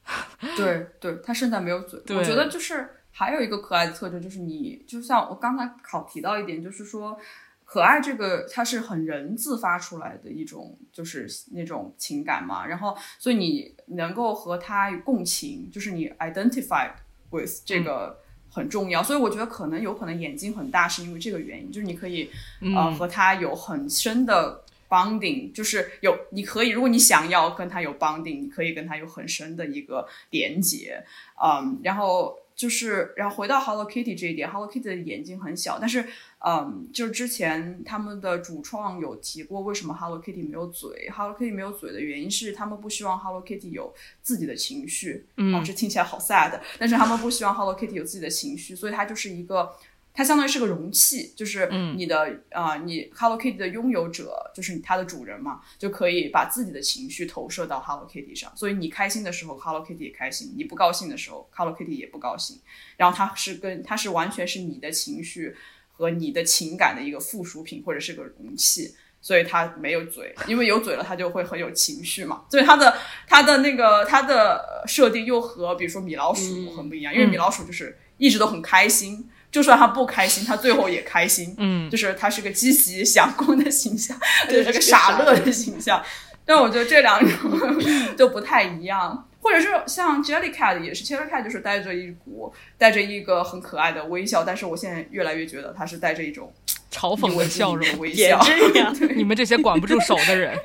[0.57, 2.01] 对对，它胜在没有嘴。
[2.17, 7.17] 我觉得就是还有一个可爱的特征，就是你就像我刚才考提到一点，就是说
[7.65, 12.67] 可爱这个它是很人自发出来的一种，就是那种情感嘛。
[12.67, 16.91] 然后所以你能够和它共情，就是你 identify
[17.31, 18.21] with 这个。
[18.57, 22.31] 很重要，所以我觉得可能有可能眼睛很大是因为这个原因，就是你可以
[22.75, 31.05] 呃和他有很深的 bonding，就是有你可以如果你想要跟他有 bonding，你可以跟他有很深的一个连接，
[31.45, 32.39] 嗯，然后。
[32.57, 36.03] 就是，然后回到 Hello Kitty 这一点，Hello Kitty 的眼睛很小，但是，
[36.39, 49.75] 嗯，就是之前他们的主创有提过，为什么 Hello Kitty 没有嘴？Hello Kitty 没有嘴的原因是他们不希望 Hello Kitty 有自己的情绪，嗯，这听起来好 sad，但是他们不希望 Hello Kitty 有自己的情绪，所以它就是一个。
[50.19, 58.51] 它相当于是个容器，就是你的啊，你 Hello Kitty 的拥有者就是它的主人嘛，就可以把自己的情绪投射到 Hello Kitty 上。
[58.57, 62.59] 所以你开心的时候，Hello Kitty 也开心；你不高兴的时候，Hello Kitty 也不高兴。
[62.97, 65.55] 然后它是跟它是完全是你的情绪
[65.97, 68.95] 和你的情感的一个附属品，或者是个容器。
[69.19, 72.43] 所以他没有嘴，因为有嘴了，他就会很有情绪嘛。
[72.49, 81.57] 所以他的他的那个他的设定又和比如说米老鼠很不一样，因为米老鼠就是一直都很开心，就算他不开心，他最后也开心。
[81.59, 84.17] 嗯，就是他是个积极祥公的形象，
[84.49, 86.01] 就是个傻乐的形象。
[86.45, 87.83] 但我觉得这两种
[88.17, 96.53] 就不太一样，或者是像 Jellycat 也是 Jellycat，就是带着一股带着一个很可爱的微笑，但是我现在越来越觉得他是带着一种。
[96.89, 98.41] 嘲讽的笑容，微笑，
[99.15, 100.59] 你们这些管不住手的人，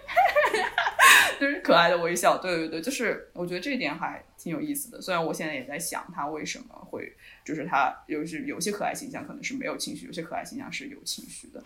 [1.41, 2.37] 就是可爱的微笑。
[2.37, 5.01] 对对对，就是我觉得这一点还挺有意思的。
[5.01, 7.11] 虽然我现在也在想，他为什么会，
[7.43, 11.61] 就是他有是有些可爱形象可能是没有情绪，有些可爱形象是有情绪的。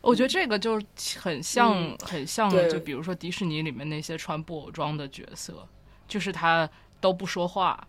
[0.00, 0.82] 我觉得这个就
[1.16, 5.64] 很像，很像，就比如说迪士尼里面那些穿布偶装的角色，
[6.08, 6.68] 就是他
[7.00, 7.86] 都不说话。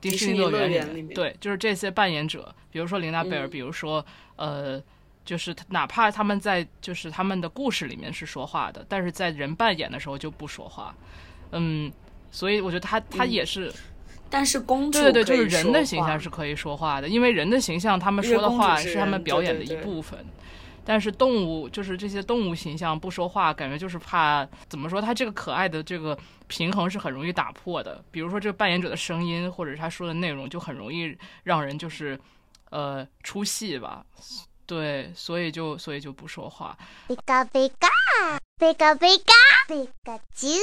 [0.00, 4.82] 迪士尼乐园里面，对，就是这些扮演者，比如说琳娜贝尔，比如说呃。
[5.22, 10.92] 就是哪怕他们在就是他们的故事里面是说话的，但是在人扮演的时候就不说话。
[11.52, 11.92] 嗯，
[12.32, 13.72] 所以我觉得他他也是，
[14.30, 20.18] 但是公主对对对，就是人的形象是可以说话的，因为人的形象他们说的话是他们表演的一部分。
[20.84, 25.00] 但是动物就是这些动物形象不说话，感觉就是怕怎么说？
[25.00, 28.02] 他这个可爱的这个平衡是很容易打破的。
[28.10, 32.18] 比如说这个扮演者的声音或者他说的内容，就很容易让人就是
[32.70, 34.04] 呃出戏吧。
[34.66, 36.76] 对，所以就所以就不说话。
[37.08, 37.88] 贝卡贝卡，
[38.56, 39.34] 贝卡贝卡，
[39.68, 40.56] 贝卡啾。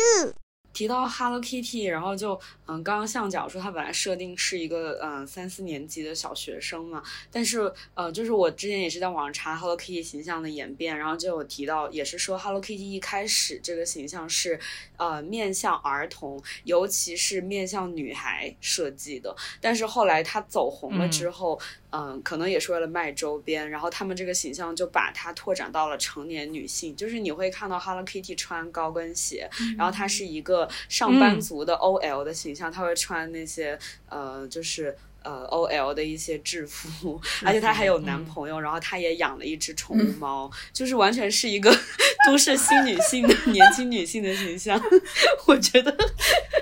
[0.78, 14.60] 提到 Hello Kitty，然后就嗯，刚刚向角说他本来设定是一个嗯三四年级的小学生嘛，但是呃，就是我之前也是在网上查 Hello Kitty 形象的演变，然后就有提到，也是说 Hello Kitty 一开始这个形象是
[14.98, 21.60] 呃面向儿童，尤其是面向女孩设计的，但是后来它走红了之后。
[21.92, 33.78] 嗯，可能也是为了卖周边，然后他们这个形象就把它拓展到了成年女性，就是你会看到 Hello Kitty 穿高跟鞋，然后她是一个上班族的 OL 的形象，她会穿那些
[34.10, 34.96] 呃，就是。
[35.28, 41.70] 呃，OL 的一些制服，而且她还有男朋友，然后她也养了一只宠物猫，就是完全是一个
[42.26, 44.82] 都市新女性的年轻女性的形象，
[45.46, 45.94] 我觉得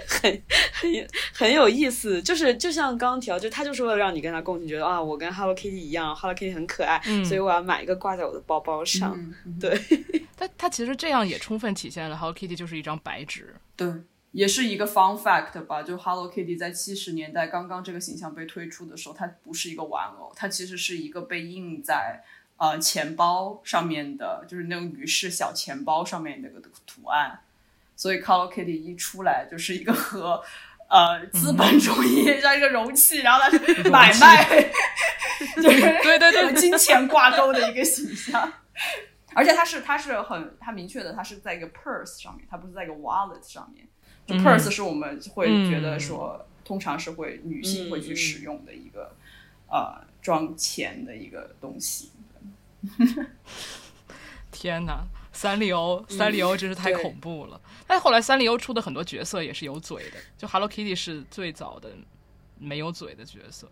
[0.08, 0.42] 很
[0.74, 2.20] 很很有意思。
[2.24, 9.16] 就是就像刚刚提到，就她就是为了让你跟她共情，觉得啊，我跟 Hello Kitty 一样，Hello Kitty 很可爱，所以我要买一个挂在我的包包上。
[9.62, 9.80] 对，
[10.36, 13.54] 她她其实这样也充分体现了 Hello Kitty 就是一张白纸。
[13.76, 13.88] 对。
[14.36, 22.22] 也是一个 fun fact 吧，就 Hello Kitty 在七十年代刚刚这个形象被推出的时候，它不是一个玩偶，它其实是一个被印在
[22.58, 27.40] 呃钱包上面的，就是那种女士小钱包上面那个图案。
[27.96, 30.44] 所以 Hello Kitty 一出来就是一个和
[30.92, 34.70] 呃资本主义像一个容器，然后它是买卖，
[35.64, 38.52] 就是对对对金钱挂钩的一个形象。
[39.34, 43.88] 而且它是它是很它明确的，它是在一个 purse 上面，它不是在一个 wallet 上面。
[44.26, 49.16] 就 purse 是我们会觉得说，通常是会女性会去使用的一个
[49.70, 52.12] 呃装钱的一个东西。
[54.52, 57.60] 天哪，三丽鸥，三丽鸥真是太恐怖了。
[57.86, 61.90] 但后来三丽鸥出的很多角色也是有嘴的，就 Hello Kitty 是最早的
[62.58, 63.70] 没有嘴的角色。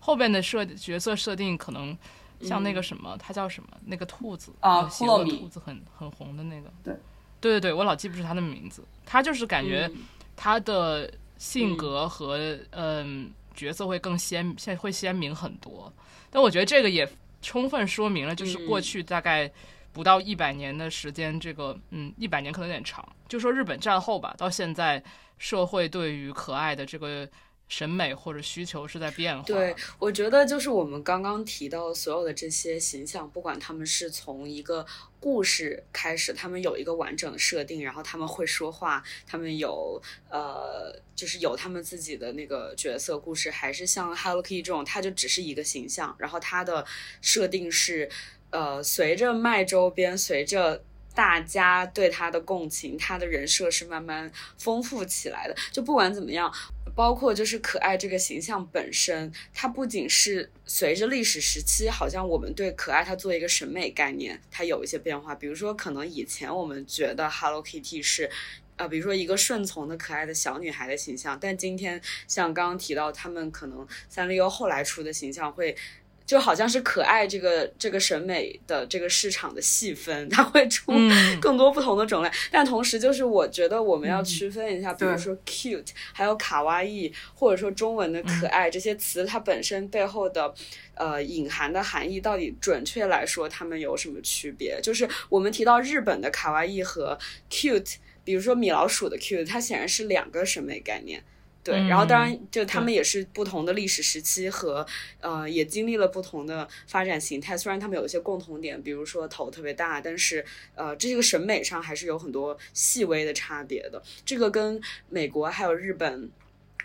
[0.00, 1.96] 后边的设角色设定可能
[2.40, 3.68] 像那个什么，它叫什么？
[3.86, 6.70] 那个兔子啊，邪恶兔子很很红的那个。
[6.82, 6.94] 对。
[7.44, 8.82] 对对对，我老记不住他的名字。
[9.04, 9.90] 他就是感觉
[10.34, 15.92] 他的性格和嗯角色会更鲜，现会鲜明很多。
[16.30, 17.06] 但我觉得这个也
[17.42, 19.50] 充分说明了，就是过去大概
[19.92, 25.02] 不到一百年的时间，这个嗯一百年可能有点长，就说日本战后吧，到现在
[25.36, 27.28] 社会对于可爱的这个。
[27.68, 29.42] 审美或者需求是在变化。
[29.44, 34.86] 对，我觉得就是我们刚刚提到所有的这些形象，不管他们是从一个
[35.18, 46.84] 故事开始，他们有一个完整的设定，然后他们会说话，他们有呃，就是有他们自己的那个角色故事，还是像 Hello Kitty 这种，它就只是一个形象，然后它的
[47.22, 48.08] 设定是
[48.50, 55.54] 呃，随着卖周边，随着大家对他的共情，他的人设是慢慢丰富起来的。
[55.70, 56.52] 就不管怎么样。
[56.94, 65.34] 包括就是可爱这个形象本身，它不仅是随着历史时期，好像我们对可爱它做一个审美概念，它有一些变化。
[65.34, 68.30] 比如说，可能以前我们觉得 Hello Kitty 是，
[68.76, 75.76] 呃，比如说一个顺从的可爱的小女孩的形象，但今天像刚刚提到，他们可能三丽鸥后来出的形象会。
[76.26, 80.92] 就好像是可爱这个这个审美的这个市场的细分， 它会出
[81.40, 82.30] 更多不同的种类。
[82.50, 90.54] 但同时，就是我觉得我们要区分一下，比如说 cute，还有卡哇伊，或者说中文的可爱这些词，它本身背后的
[90.94, 94.80] 呃隐含的含义，到底准确来说，它们有什么区别？
[94.82, 97.18] 就是我们提到日本的卡哇伊和
[97.50, 101.22] cute，比如说米老鼠的 cute，它显然是两个审美概念。
[101.64, 104.86] 对，然后当然，就他们也是不同的历史时期和
[105.20, 107.56] 呃，也经历了不同的发展形态。
[107.56, 114.02] 虽然他们有一些共同点，比如说头特别大，但是呃，这个审美上还是有很多细微的差别的。
[114.26, 116.30] 这个跟美国还有日本，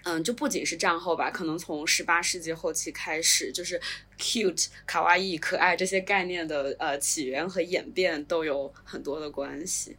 [0.04, 3.78] 嗯，就不仅是战后吧，可能从十八世纪后期开始，就是
[4.18, 9.98] cute、卡哇伊、可爱这些概念的呃起源和演变都有很多的关系。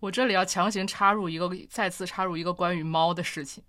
[0.00, 3.62] 我这里要强行插入一个，再次插入一个关于猫的事情。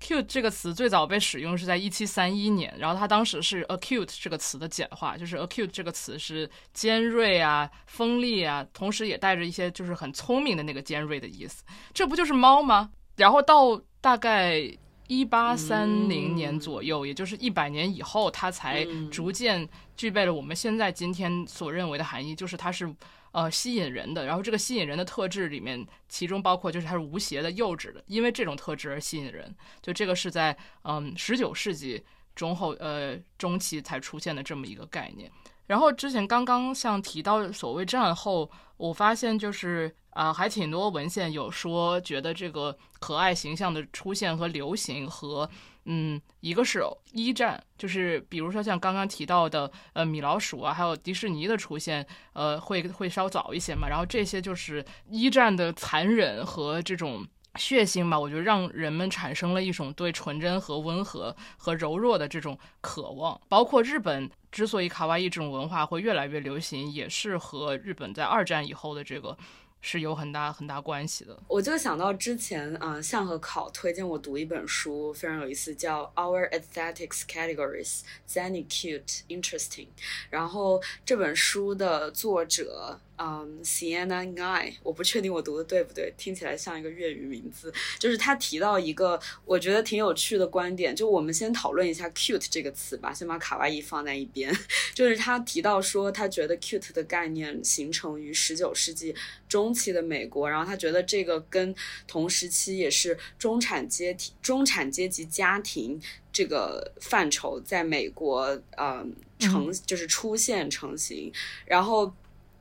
[0.00, 11.64] cute 这个词最早被使用是在一七三一年，然后它当时是 acute 这个词的简化，就是 acute 这个词是尖锐啊、锋利啊，同时也带着一些就是很聪明的那个尖锐的意思。
[11.92, 12.90] 这不就是猫吗？
[13.16, 14.62] 然后到大概
[15.08, 22.94] 一八三零年左右，也就是一百年以后，它才逐渐具备了我们现在今天所认为的含义，就是它是。
[23.32, 29.54] 呃，吸引人的，然后这个吸引人的特质里面，其中包括就是它是无邪的、幼稚的，因为这种特质而吸引人。
[29.82, 32.02] 就这个是在嗯十九世纪
[32.34, 35.30] 中后呃中期才出现的这么一个概念。
[35.66, 45.48] 然后之前刚刚像提到所谓战后，我发现就是啊，还挺多文献有说觉得这个可爱形象的出现和流行和。
[45.90, 53.88] 嗯，一个是一战，就是比如说像刚刚提到的，呃，米老鼠啊，还有迪士尼的出现，呃，会会稍早一些嘛。
[53.88, 63.40] 然后这些就是一战的残忍和这种血腥吧，我觉得让人们产生了一种对纯真和温和和柔弱的这种渴望。
[63.48, 69.34] 包括日本之所以卡哇伊这种文化会越来越流行，也是和日本在二战以后的这个。
[69.80, 71.38] 是有很大很大关系的。
[71.48, 79.86] 我就想到之前啊，向和考推荐我读一本书，非常有意思，叫《Our Aesthetics Categories: Zenny, Cute, Interesting》。
[80.30, 83.00] 然后这本书的作者。
[83.20, 87.72] 嗯，Sienna Guy，我不确定我读的对不对，听起来像一个粤语名字。
[87.98, 94.56] 就是他提到一个我觉得挺有趣的观点，就我们先讨论一下 cute 这个词吧，先把卡哇伊放在一边。
[94.94, 99.12] 就是他提到说，他觉得 cute 的概念形成于十九世纪
[99.48, 101.74] 中期的美国，然后他觉得这个跟
[102.06, 106.00] 同时期也是中产阶级中产阶级家庭
[106.32, 109.04] 这个范畴在美国呃
[109.40, 111.32] 成就是出现成型，
[111.66, 112.14] 然后。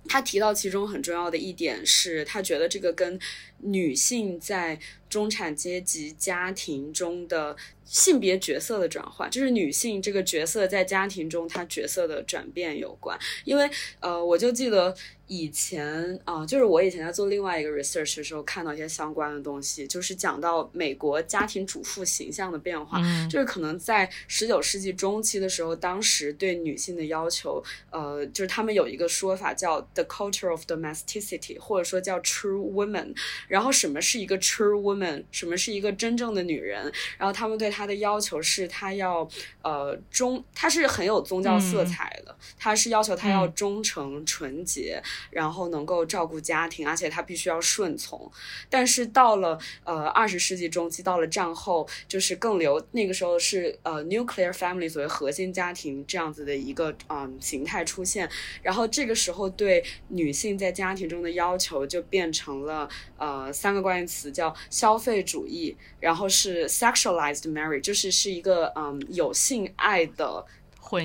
[0.08, 3.20] 他提到其中很重要的一点是，他觉得这个跟
[3.60, 7.56] 女性在中产阶级家庭中的
[7.88, 13.17] 性别角色的转换，就是女性这个角色在家庭中她角色的转变有关。
[13.45, 13.67] 因为
[14.00, 14.95] 呃，我就记得。
[15.30, 33.13] 以前啊，就是我以前在做另外一个 research 的时候，看到一些相关的东西，就是讲到美国家庭主妇形象的变化，就是可能在十九世纪中期的时候，当时对女性的要求，呃，就是他们有一个说法叫 the culture of domesticity，或者说叫 true woman。
[33.50, 35.26] 然后什么是一个 true woman？
[35.32, 36.89] 什么是一个真正的女人？
[37.17, 39.28] 然后他们对她的要求是，他要
[39.62, 45.02] 呃忠，他是很有宗教色彩的，他是要求他要忠诚纯洁。
[45.30, 48.32] 然后能够照顾家庭，而且他必须要顺从。
[48.70, 58.28] 但是到了呃二十世纪中期，到了战后，就是更流那个时候是呃 nuclear family 所谓核心家庭这样子的一个嗯形态出现。
[58.63, 70.45] 然后这个时候对女性在家庭中的要求就变成了呃三个关键词，叫消费主义，然后是 sexualized marriage，就是是一个嗯有性爱的。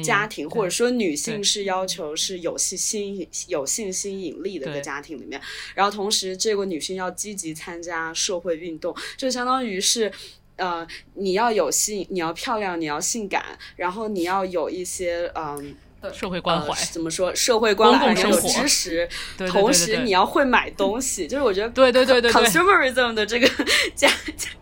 [0.01, 5.43] 家庭或者说女性是要求是有性吸有性吸引力的一个家庭里面，
[5.75, 10.13] 然后同时这个女性要积极参加社会运动，就相当于是，
[10.55, 15.75] 呃，你要有性，你要漂亮，你要性感，然后你要有一些嗯。
[16.13, 17.35] 社会关怀怎么说？
[17.35, 19.09] 社会关怀有知识，
[19.49, 21.27] 同时你要会买东西。
[21.27, 23.49] 就是我觉得对对对对，consumerism 的这个
[23.95, 24.11] 加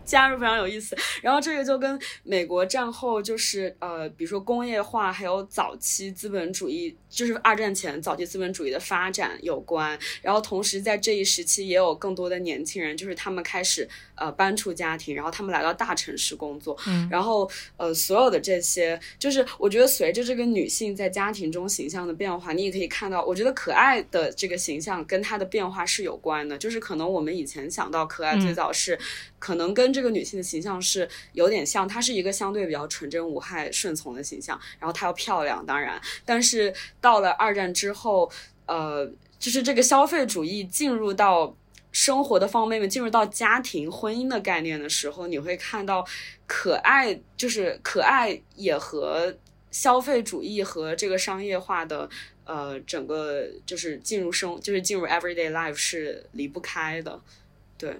[0.03, 0.95] 加入非常有意思。
[1.21, 9.97] 然后这个就跟美国战后就是呃，比如说工业化，还有早期资本主义，就是二战前早期资本主义的发展有关。
[10.21, 13.87] 然后同时在这一时期也有更多的年轻人，就是他们开始。
[14.21, 17.07] 呃搬出家庭，然后他们来到大城市工作，嗯。
[17.09, 28.97] 然后呃所有的这些，就是我觉得随着这个女性在家庭中形象的变化，你也可以看到，我觉得可爱的这个形象跟她的变化是有关的，就是可能我们以前想到可爱最早是。
[29.39, 36.71] 可能跟这个女性的形象是有点像，她是一个相对比较纯真无害、顺从的形象，然后她又漂亮，当然，但是
[37.01, 38.31] 到了二战之后，
[38.67, 41.55] 呃，就是这个消费主义进入到
[41.91, 46.05] 生活的方方面面，进入到家庭、婚姻的概念的时候，你会看到
[46.47, 49.35] 可爱，就是可爱也和
[49.71, 52.09] 消费主义和这个商业化的。
[52.43, 57.21] 呃，整个就是进入生，就是进入 everyday life 是离不开的，
[57.77, 57.95] 对。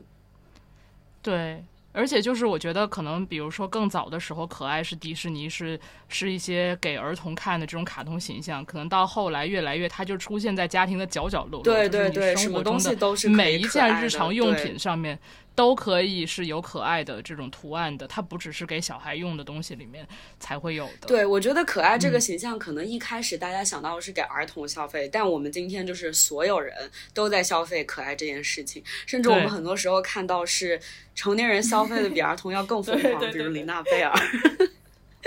[1.22, 1.64] 对，
[1.94, 15.20] 而且就是我觉得可能，比如说更早的时候，可爱是迪士尼是是一些给儿童看的这种卡通形象，可能到后来越来越，它就出现在家庭的角角落落，对对对，什么东西的都是每一件日常用品上面。
[15.54, 20.08] 都可以是有可爱的这种图案的它不只是给小孩用的东西里面
[20.40, 21.08] 才会有的。
[21.08, 26.74] 对我觉得可爱这个形象可能一开始大家想到的是给儿童消费但我们今天就是所有人
[27.14, 30.80] 都在消费可爱这件事情甚至我们很多时候看到是
[31.14, 34.14] 成年人消费的比儿童要更疯狂比如玲娜贝儿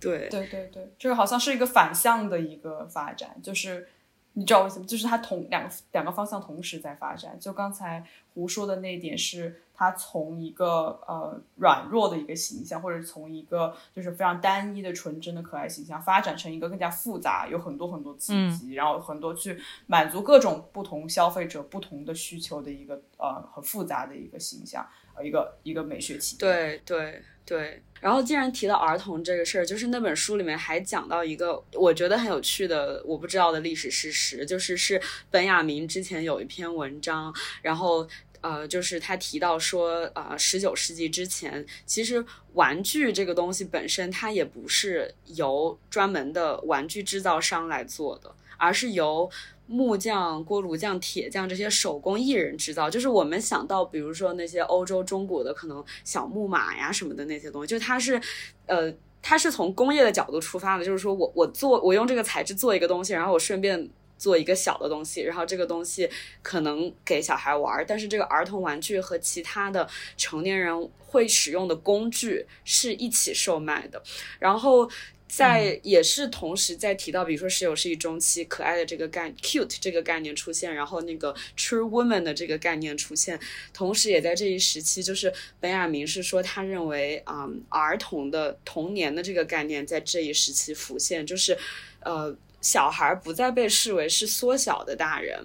[0.00, 0.28] 对。
[0.28, 0.94] 对对 对。
[0.98, 3.86] 就是好像是一个反向的一个发展就是
[4.34, 4.84] 你知道为什么？
[4.84, 7.38] 就是它同两个两个方向同时在发展。
[7.40, 8.04] 就刚才
[8.34, 19.56] 胡说的那一点，是它从一个呃软弱的一个形象，或者从一个就是非常单一的纯真的可爱形象，发展成一个更加复杂，有很多很多刺激，然后很多去
[19.86, 27.22] 满足各种不同消费者不同的需求的一个呃很复杂的一个形象，呃一个一个美学期对对。
[27.46, 34.98] 对，然后既然提到儿童这个事儿，就是那本书里面还讲到一个我觉得很有趣的我不知道的历史事实，就是是
[35.30, 38.08] 本雅明之前有一篇文章，然后
[38.40, 49.30] 呃，就是他提到说，呃，十九世纪之前，其实玩具这个东西本身它也不是由专门的玩具制造商来做的，而是由。
[49.66, 58.20] 木匠、锅炉匠、铁匠这些手工艺人制造，就是我们想到，比如说那些欧洲、中国的可能小木马呀什么的那些东西，就它是，
[58.66, 58.92] 呃，
[59.22, 63.88] 它是从工业的角度出发的，就是说我我做我用这个材质做一个东西，然后我顺便
[64.18, 66.08] 做一个小的东西，然后这个东西
[66.42, 69.88] 可能给小孩玩，但是这个儿童玩具和其他的
[70.18, 74.02] 成年人会使用的工具是一起售卖的，
[74.38, 74.90] 然后。
[75.36, 83.38] 在也是同时在提到，比如说十九世纪中期可爱的这个概 cute 这个概念出现，然后那个 true woman 的这个概念出现，
[83.72, 91.58] 同时也在这一时期，就是本雅明是说他认为啊儿童的童年的这个概念在这一时期浮现，就是
[92.00, 95.44] 呃小孩不再被视为是缩小的大人，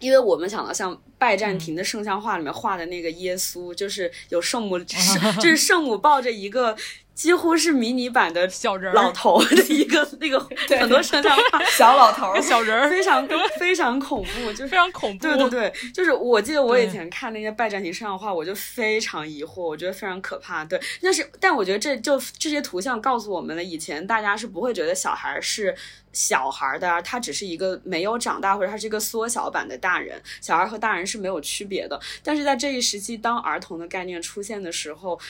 [0.00, 6.76] 因为我们想到像拜占庭的圣像画里面画的那个耶稣，就是有圣母， 就是圣母抱着一个。
[7.14, 10.40] 几乎是迷你版的小人老头的一个那个
[10.80, 13.28] 很多圣像画小老头小人儿，非常
[13.60, 15.22] 非常恐怖，就 非常恐怖。
[15.22, 20.64] 对对对，就是我记得我以前看那些拜占庭圣像画，我就非常疑惑，我觉得非常可怕。
[20.64, 25.74] 对，但是但我觉得这就这些图像告诉我们了，以前大家是不会觉得小孩是
[26.12, 32.00] 小孩的，他只是一个没有长大或者他是一个缩小版的大人，小孩和大人是没有区别的。
[32.22, 35.20] 但是在这一时期，当儿童的概念出现的时候。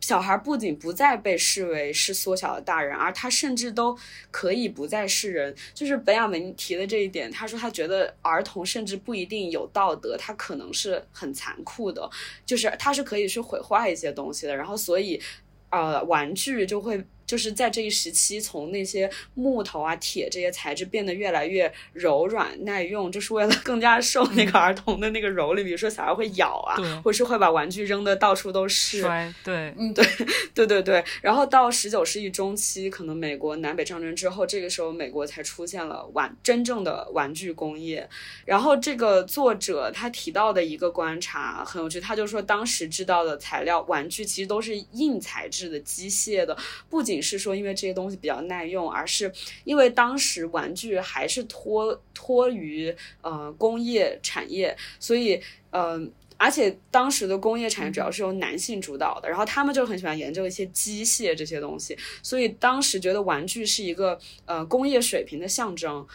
[0.00, 3.98] 小孩不仅不再被视为是缩小的大人，而他甚至都
[4.30, 5.54] 可以不再是人。
[5.74, 12.08] 就是本雅明提的这一点，他说他觉得儿童甚至不一定有道德，他可能是很残酷的，
[12.44, 14.54] 就是他是可以去毁坏一些东西的。
[14.54, 15.20] 然后，所以，
[15.70, 17.04] 呃，玩具就会。
[17.26, 25.64] 就是在这一时期，从那些木头啊、铁这些材质变得越来越柔软耐用，就是为了 更加受那个儿童的那个蹂躏。
[25.64, 29.02] 比如说，小孩会咬啊，或是会把玩具扔的到处都是。
[29.42, 30.04] 对，嗯，对，
[30.54, 31.04] 对对对。
[31.20, 38.08] 然后到十九世纪中期，可能美国南北战争之后，这个时候美国才出现了玩真正的玩具工业。
[38.44, 46.56] 然后这个作者他提到的一个观察很有趣，他就说当时制造的材料玩具其实都是硬材质的、机械的，
[46.88, 49.32] 不仅是说因为这些东西比较耐用，而是
[49.64, 55.40] 因为当时玩具还是脱脱于呃工业产业，所以
[55.70, 66.06] 嗯，而且当时的工业产业主要是由男性主导的，然后他们就很喜欢研究一些机械这些东西，所以当时觉得玩具是一个呃工业水平的象征。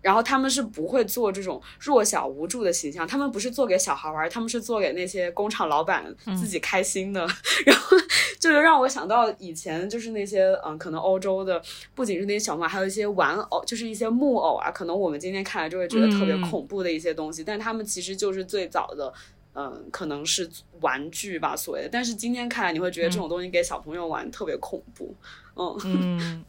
[0.00, 6.04] 然后他们是不会做这种弱小无助的形象，他们不是做给小孩玩，他们是做给那些工厂老板
[6.36, 7.20] 自己开心的。
[7.66, 7.96] 然后
[8.38, 11.60] 这就让我想到以前就是那些嗯，可能欧洲的
[11.94, 19.12] 不仅是那些小猫，还有一些玩偶，就是一些木偶啊，可能我们今天看来就会觉得特别恐怖的一些东西，但他们其实就是最早的
[19.54, 20.48] 嗯，可能是
[20.80, 21.88] 玩具吧，所谓的。
[21.90, 25.12] 但是今天看来，你会觉得这种东西给小朋友玩特别恐怖，
[25.56, 26.44] 嗯嗯。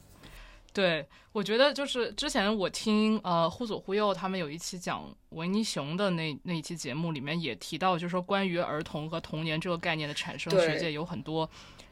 [0.72, 11.48] 对，我觉得就是之前我听呃忽左忽右他们有一期讲维尼熊的那那一期节目里面也提到，就是说关于儿童和童年这个概念的产生，学界有很多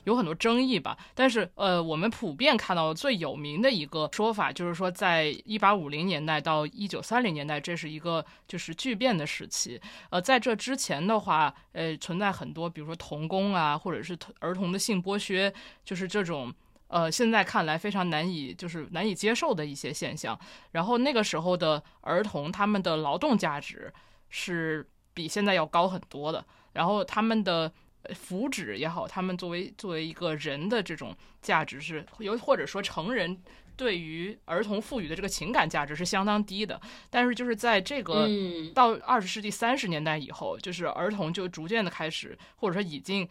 [0.06, 0.98] 有很多争议吧。
[1.14, 9.80] 但是呃，我们普遍看到最有名的一个说法，就是说在一八五零年代到一九三零年代，这是一个就是巨变的时期。
[10.10, 15.54] 呃，在这之前的话，呃，存在很多，比如说童工啊，或者是儿童的性剥削，
[15.86, 16.52] 就是这种。
[16.90, 20.40] 呃，现在看来非常难以就是难以接受的一些现象。
[20.72, 23.94] 然后那个时候的儿童，他们的劳动价值
[24.30, 26.46] 是比现在要高很多的。
[26.74, 27.70] 然后他们的
[28.16, 33.38] 福祉也好，他们作为作为一个人的这种价值是，有或者说成人
[33.76, 36.80] 对于儿童赋予的这个情感价值是相当低的。
[37.10, 38.30] 但是就是在这个
[38.74, 43.28] 到二十世纪三十年代以后，就是儿童就逐渐的开始，或者说已经。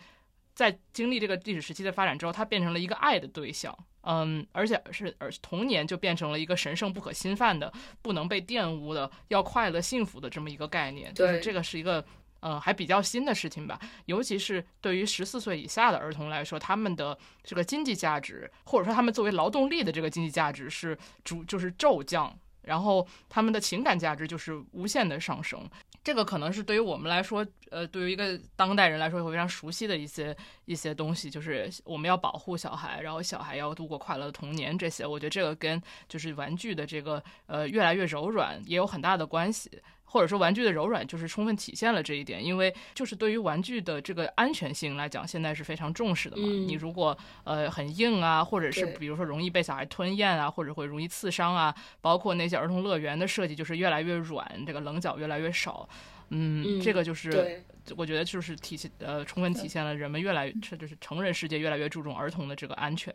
[0.57, 11.12] 在经历这个历史时期的发展之后，它变成了一个爱的对象，嗯，而且是而童年就变成了一个神圣不可侵犯的、不能被玷污的、要快乐幸福的这么一个概念。
[11.12, 12.02] 对，这个是一个
[12.40, 13.78] 呃还比较新的事情吧。
[14.07, 25.68] 尤其是对于十四岁以下的儿童来说，他们的这个经济价值，或者说他们作为劳动力的这个经济价值是逐就是骤降，然后他们的情感价值就是无限的上升。
[26.07, 39.68] 这个可能是对于我们来说，呃，对于一个当代人来说，会非常熟悉的一些一些东西，就是我们要保护小孩，然后小孩要度过快乐的童年，这些，我觉得这个跟就是玩具的这个呃越来越柔软也有很大的关系。
[40.09, 46.46] 或者说玩具的柔软就是充分体现了这一点，因为就是对于玩具的这个安全性来讲，现在是非常重视的嘛。
[46.46, 55.86] 你如果呃很硬啊，或者是比如说容易被小孩吞咽啊，或者会容易刺伤啊，包括那些儿童乐园的设计就是越来越软，这个棱角越来越少。
[56.30, 57.62] 嗯，这个就是
[57.96, 63.12] 我觉得就是体现呃充分体现了人们越来这就是成人世界越来越注重儿童的这个安全。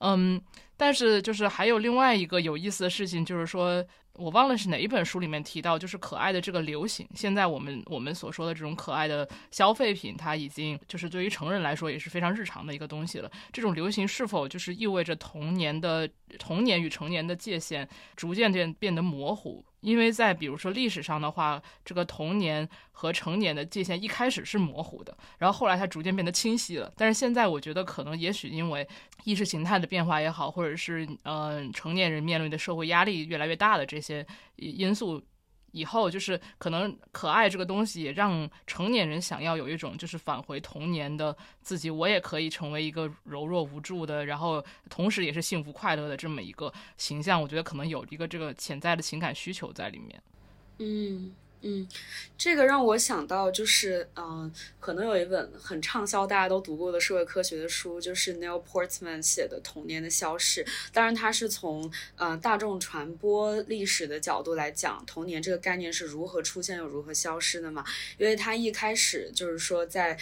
[0.00, 0.38] 嗯，
[0.76, 3.82] 但是就是还有另外一个有意思的事情，就是说。
[4.18, 7.06] 我忘了是哪一本书里面提到，就是可爱的这个流行。
[7.14, 13.30] 现在我们我们所说的这种可爱的消费品，它已经就是对于成人来说也是非常日常的一个东西了。
[13.52, 16.08] 这种流行是否就是意味着童年的
[16.38, 19.64] 童年与成年的界限逐渐变变得模糊？
[19.80, 26.92] 因为在比如说历史上的话，这个童年和成年的界限一开始是模糊的，然后后来它逐渐变得清晰了。
[26.96, 28.88] 但是现在我觉得可能也许因为
[29.22, 34.26] 意识形态的变化也好，或者是嗯成年人面临的社会压力越来越大的这些
[34.56, 35.22] 因素，
[35.72, 47.40] 以后就是可能可爱这个东西也让成年人想要有一种就是返回童年的自己，我也可以成为一个柔弱无助的，然后同时也是幸福快乐的这么一个形象。
[47.40, 50.22] 我觉得可能有一个这个潜在的情感需求在里面。
[50.78, 51.34] 嗯。
[51.68, 51.88] 嗯，
[52.38, 60.64] 这个让我想到，就是嗯，可能有一本很畅销、大家都读过的社会科学的书，就是 Neil Portman 写的《童年的消逝》。
[60.92, 67.84] 当然，他是从呃大众传播历史的角度来讲童年这个概念是如何出现又如何消失的嘛。
[68.16, 70.16] 因为他一开始就是说，在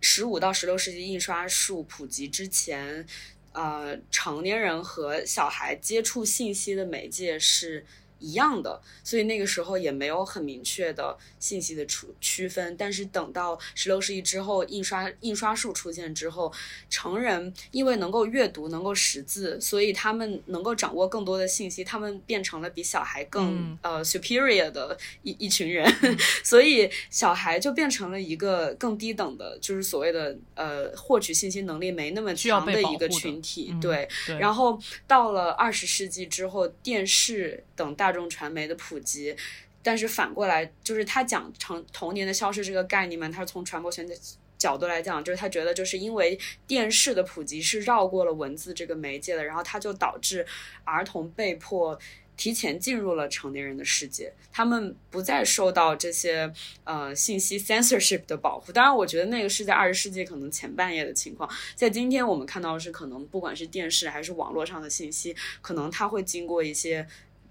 [0.00, 3.06] 十五到十六世纪印刷术普及之前，
[3.52, 7.84] 呃，成年人和小孩接触信息的媒介是。
[8.18, 12.74] 一样的，所以那个时候也没有很明确的信息的区区分。
[12.76, 16.50] 但是等到十六世纪之后，印刷印刷术出现之后，
[16.88, 25.86] 成人因为能够阅读、能够识字，所以他们能够掌握更多的信息，他们变成了比小孩更呃 superior 的一一群人。
[26.42, 33.74] 所以小孩就变成了一个更低等的，就是所谓的呃获取信息能力没那么强的一个群体。
[33.82, 34.08] 对，
[34.40, 38.05] 然后到了二十世纪之后，电视等大。
[38.06, 39.34] 大众传媒的普及，
[39.82, 44.14] 但是反过来就是他讲成童年的消失这个概念嘛，他是从传播学的
[44.56, 46.38] 角度来讲，就是他觉得就是因为
[46.68, 50.46] 电视的普及是绕过了文字这个媒介的，然后它就导致
[50.84, 51.98] 儿童被迫
[52.36, 56.52] 提前进入了成年人的世界，他们不再受到这些
[56.84, 58.70] 呃信息 censorship 的保护。
[58.70, 67.04] 当然，我觉得那个是在二十世纪可能前半叶的情况，在今天我们看到是可能不管是电视还是网络上的信息，可能它会经过一些。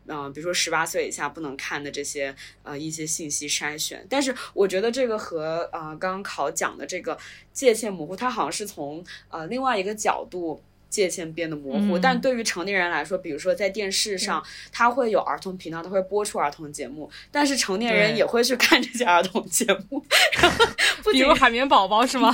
[0.08, 7.18] 嗯，比如说十八岁以下不能看的这些呃一些信息筛选，但是我觉得这个和呃刚刚考讲的这个
[7.51, 10.62] 界限模糊，它好像是从呃另外一个角度。
[10.88, 11.97] 界限变得模糊。
[11.97, 14.41] 嗯但对于成年人来说，比如说在电视上，
[14.72, 20.01] 它会有儿童频道，它会播出儿童节目，但是成年人也会去看这些儿童节目，
[20.39, 20.66] 然后
[21.03, 22.34] 不比如海绵宝宝是吗？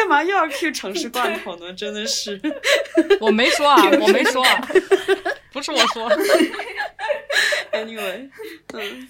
[0.00, 1.74] 干嘛又要 Q 城市 罐头呢？
[1.74, 2.40] 真的是。
[3.20, 4.68] 我没说啊， 我没说啊，
[5.52, 6.10] 不是我说。
[7.70, 8.30] Anyway，
[8.72, 9.08] 嗯，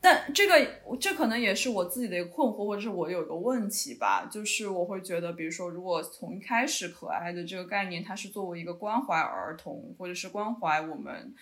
[0.00, 11.32] 但这个这可能也是我自己的一个困惑，或者是我有一个问题吧，就是我会觉得，比如说，如果从一开始可爱的这个概念，它是作为一个关怀儿童，或者是关怀我们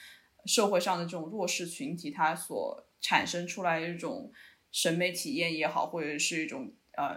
[0.44, 4.30] 社会上的这种弱势群体，它所产生出来的一种
[4.70, 7.16] 审美体验也好，或者是一种呃，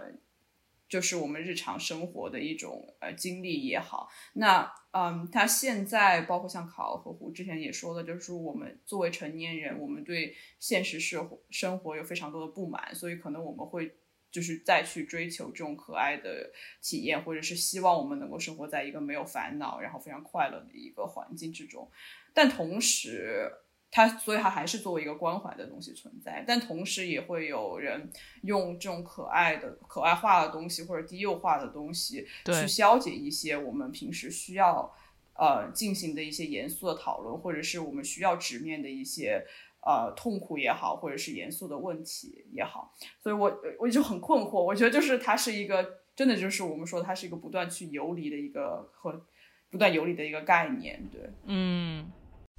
[0.90, 13.94] 就是我们日常生活的一种呃经历也好，那嗯，他现在包括像考和胡之前也说的，就是我们作为成年人，我们对现实社会生活有非常多的不满，所以可能我们会
[14.32, 16.50] 就是再去追求这种可爱的
[16.82, 21.88] 体验，或者是希望我们能够生活在一个没有烦恼，然后非常快乐的一个环境之中。
[22.34, 23.48] 但同时，
[23.90, 28.08] 它所以它还是作为一个关怀的东西存在，但同时也会有人
[28.42, 34.94] 用这种可爱的、可爱化的东西或者低幼化的东西去消解一些我们平时需要
[35.34, 39.44] 呃进行的一些严肃的讨论，或者是我们需要直面的一些
[39.80, 42.94] 呃痛苦也好，或者是严肃的问题也好。
[43.22, 49.26] 所以我我就很困惑，我觉得就是它是一个真的就是我们说它是一个不断去游离的一个和
[49.70, 51.30] 不断游离的一个概念，对。
[51.44, 52.10] 嗯，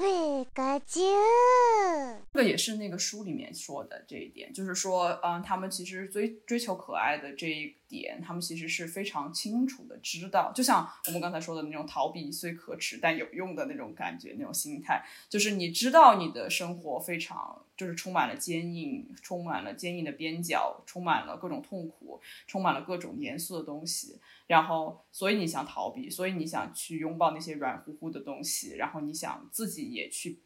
[0.01, 0.07] 皮
[0.55, 0.99] 卡丘，
[2.33, 30.39] 这个也是那个书里面说的这一点，就是说，嗯，他们其实追追求可爱的这一点，他们其实是非常清楚的知道，就像我们刚才说的那种逃避虽可耻但有用的那种感觉，那种心态，就是你知道你的生活非常就是充满了坚硬，充满了坚硬的边角，充满了各种痛苦，充满了各种严肃的东西，然后所以你想逃避，所以你想去拥抱那些软乎乎的东西，然后你想自己也去。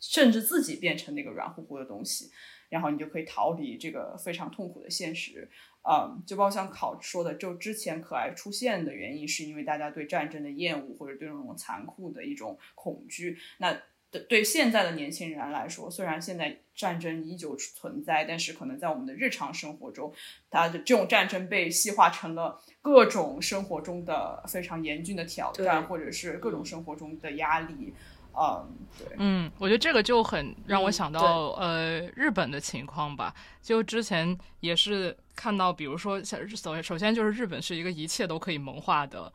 [0.00, 2.30] 甚至自己变成那个软乎乎的东西，
[2.68, 5.50] 然后你就可以逃离这个非常痛苦的现实。
[5.82, 13.36] 嗯，就包括像考说的，就之前可爱出现的原因，是因为大家对战争的厌恶，或者对那种残酷的一种恐惧。
[13.58, 13.76] 那
[14.10, 20.12] 对对现在的年轻人来说，虽然现在战争依旧存在，但是可能在我们的日常生活中，
[20.50, 27.92] 它的这种战争被细化成了各种生活中的非常严峻的挑战，或者是各种生活中的压力。
[28.40, 29.16] 嗯，对。
[29.18, 33.34] 嗯，我觉得这个就很让我嗯想到、呃日本的情况吧。
[33.60, 39.32] 就之前也是看到，比如说像首首先就是日本是一个一切都可以萌化的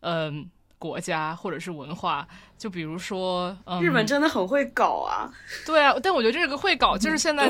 [0.00, 0.50] 嗯、
[0.82, 2.26] 国家或者是文化。
[2.58, 5.30] 就比如说、嗯、日本真的很会搞啊！
[5.66, 7.48] 对啊，但我觉得这个会搞就是现在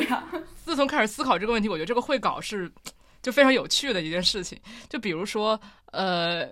[0.65, 2.71] 自从开始思考这个问题，我觉得这个会搞是
[3.21, 4.59] 就非常有趣的一件事情。
[4.89, 5.61] 就比如说，
[5.93, 6.49] 呃，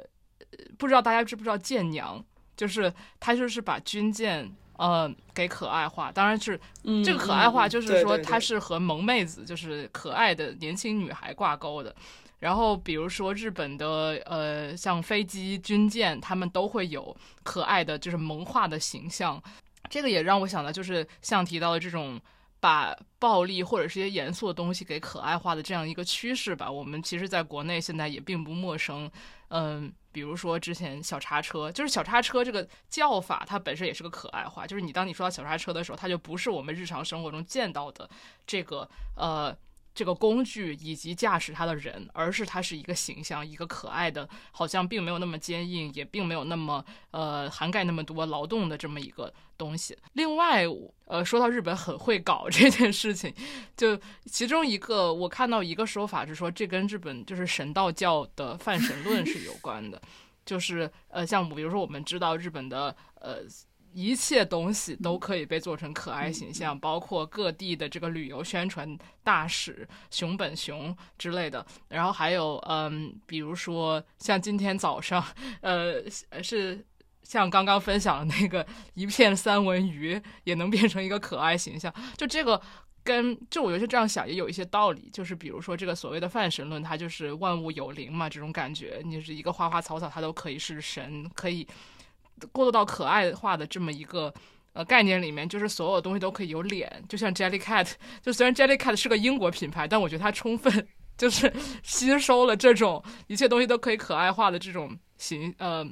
[0.77, 2.23] 不知道大家知不知道舰娘，
[2.55, 11.97] 就是他就是把军舰呃给可爱化，当然是嗯这个可爱化，嗯就是说对对对它是和萌妹子，就是可爱的年轻女孩挂钩的。
[12.41, 19.41] 然后比如说日本的呃，像飞机、军舰，他们都会有可爱的，就是萌化的形象。
[19.89, 22.19] 这个也让我想到，就是像提到的这种
[22.59, 26.71] 把暴力或者是一些严肃的东西给可爱化的这样一个趋势吧。
[26.71, 29.11] 我们其实在国内现在也并不陌生。
[29.49, 34.67] 嗯，比如说之前小叉车，就是小叉车这个叫法，它本身也是个可爱化。
[34.67, 38.09] 就是你当你说到小叉车的时候，它就不是我们日常生活中见到的
[38.47, 39.55] 这个呃。
[39.95, 49.97] 这个工具以及驾驶它的人，而是它是一个形象，一个可爱的，好像并没有那么坚硬，也并没有那么呃涵盖那么多劳动的这么一个东西。
[50.13, 50.65] 另外，
[51.07, 53.35] 呃，说到日本很会搞 这件事情，
[53.77, 60.01] 就其中一个我看到一个说法是说，这跟日本就是神道教的泛神论是有关的，
[60.47, 63.43] 就是呃，像比如说我们知道日本的呃。
[63.93, 71.65] 一切东西都可以被做成可爱形象，包括各地的这个旅游宣传大使熊本熊之类的。
[71.89, 75.25] 然后还有，嗯，比如说像今天早上，
[75.61, 76.03] 呃，
[76.43, 76.85] 是
[77.23, 82.61] 像刚刚分享的那个一片三文鱼也能变成一个可爱形象，就这个。
[83.03, 91.67] 跟就我觉得这样想也有一些道理，就是比如说这个所谓的泛神论，它就是万物有灵嘛，这种感觉，你是一个花花草草，它都可以是神，可以。
[92.53, 94.33] 过渡到可爱化的这么一个
[94.73, 100.87] 呃概念里面，就是所有东西都可以有脸，就像 Jellycat， 就虽然 Jellycat 是个英国品牌，但我觉得它充分
[101.17, 105.87] 就是吸收了这种一切东西都可以可爱化的这种形呃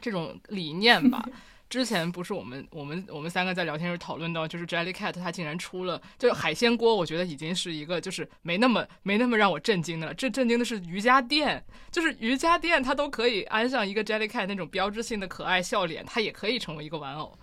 [0.00, 1.24] 这种理念吧。
[1.72, 10.12] 之前不是我们我们我们三个在聊天时讨论到，就是 Jellycat 它竟然出了，就是海鲜锅，我觉得已经是一个就是没那么没那么让我震惊的了。
[10.12, 17.38] 这震惊的是瑜伽垫，就是瑜伽垫它都可以安上一个 Jellycat 那种标志性的可爱笑脸，它也可以成为一个玩偶。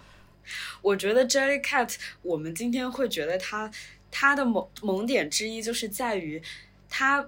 [0.84, 3.72] 我觉得 Jellycat，我们今天会觉得它
[4.12, 6.40] 它的萌萌点之一就是在于，
[6.88, 7.28] 它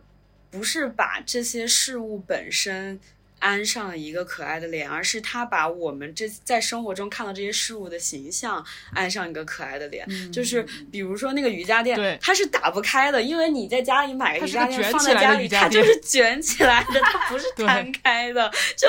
[0.51, 2.99] 不是把这些事物本身。
[3.41, 8.63] 安上了一个可爱的脸，而是他把我们这在生活中看到这些事物的形象
[8.93, 18.87] 安上一个可爱的脸，就是比如说那个瑜伽垫，它是打不开的，因为你在家里买个瑜伽垫放在家里，它就是卷起来的，它不是 摊开的，就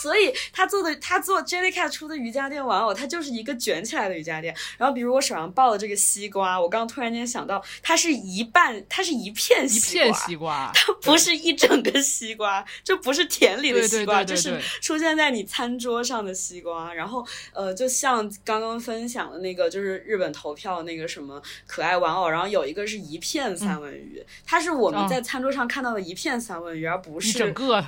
[0.00, 4.54] 所以他做的他做 Jellycat 出的瑜伽垫玩偶，它就是一个卷起来的瑜伽垫。
[4.78, 13.71] 然后比如我手上抱的这个西瓜，我刚刚突然间想到，它是一半，它是一片西瓜，它不是一整个西瓜，这不是田里。
[13.72, 27.84] 的西瓜就是出现在你餐桌上的西瓜，然后呃，就像刚刚分享的那个，就是日本投票那个什么可爱玩偶，然后有一个是一片三文鱼，它是我们在餐桌上看到的一片三文鱼，而不是整个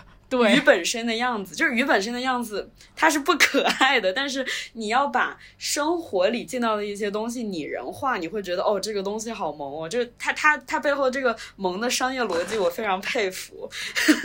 [0.51, 1.55] 鱼本身的样子。
[1.55, 13.71] 就是鱼本身的样子，它是不可爱的，但是你要把生活里见到的一些东西拟人化，你会觉得哦，这个东西好萌哦，就是它它它背后这个萌的商业逻辑，我非常佩服。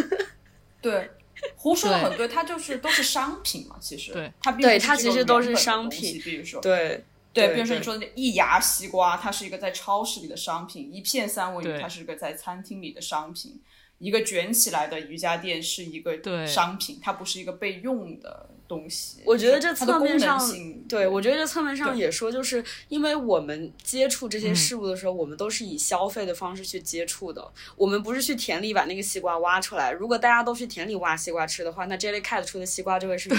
[0.82, 1.12] 对。
[1.56, 13.54] 胡说的很对，它就是都是商品嘛，其实对它对它其实都是商品，比如说对对，比如说你说的一牙西瓜，它是一个在超市里的商品；一片三文鱼，它是一个在餐厅里的商品；
[14.00, 18.49] 一个卷起来的瑜伽垫是一个商品，它不是一个备用的。
[18.70, 20.40] 东西，我觉得这侧面上，
[20.88, 27.52] 对我觉得这侧面上也说，就是因为我们接触这些事物的时候，我们都是以消费的方式去接触的。
[27.76, 29.92] 我们不是去田里把那个西瓜挖出来。
[29.92, 33.28] 如果大家都去田里挖西瓜吃的话，那 Jellycat 出的西瓜就会是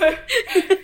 [0.00, 0.18] 圆的。
[0.66, 0.78] 对。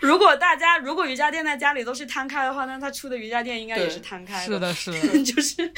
[0.00, 4.52] 如果大家如果瑜伽垫在家里都是摊开的话，那他出的瑜伽垫应该也是摊开的。
[4.52, 5.72] 是的，是的，就是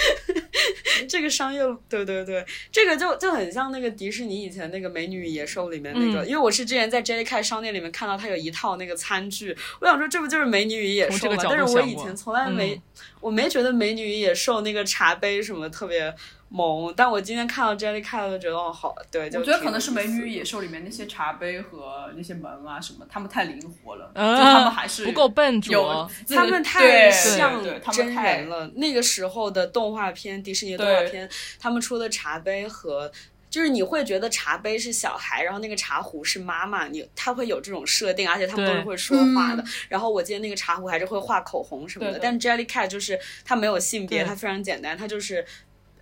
[1.09, 4.87] 这个商业，对对对，这个就就很像那个迪士尼以前那个。
[4.97, 11.37] 美女与野兽里面那个，因为我是之前在 Jellycat 商店里面看到他有一套那个餐具，我想说这不就是美女与野兽吗？
[11.43, 12.81] 但是我以前从来没，
[13.21, 16.15] 我没觉得美女与野兽那个茶杯什么特别
[16.57, 28.67] 萌，但我今天看到 Jellycat 就觉得哦好，对，我觉得可能是美女与野兽里面那些茶杯和那些门啊什么，他们太灵活了，就他们还是不够笨拙，他们太像真人了。
[28.77, 31.29] 那个时候的动画片，迪士尼动画片，
[31.61, 33.13] 他们出的茶杯和。
[33.49, 39.65] 就是你会觉得茶杯是小孩，然后那个茶壶是妈妈，你他会有这种设定，而且他们都是会说话的。
[39.89, 42.19] 然后我记得那个茶壶还是会画口红什么的。
[42.21, 45.47] 但 Jellycat 就是它没有性别，它非常简单，它就是。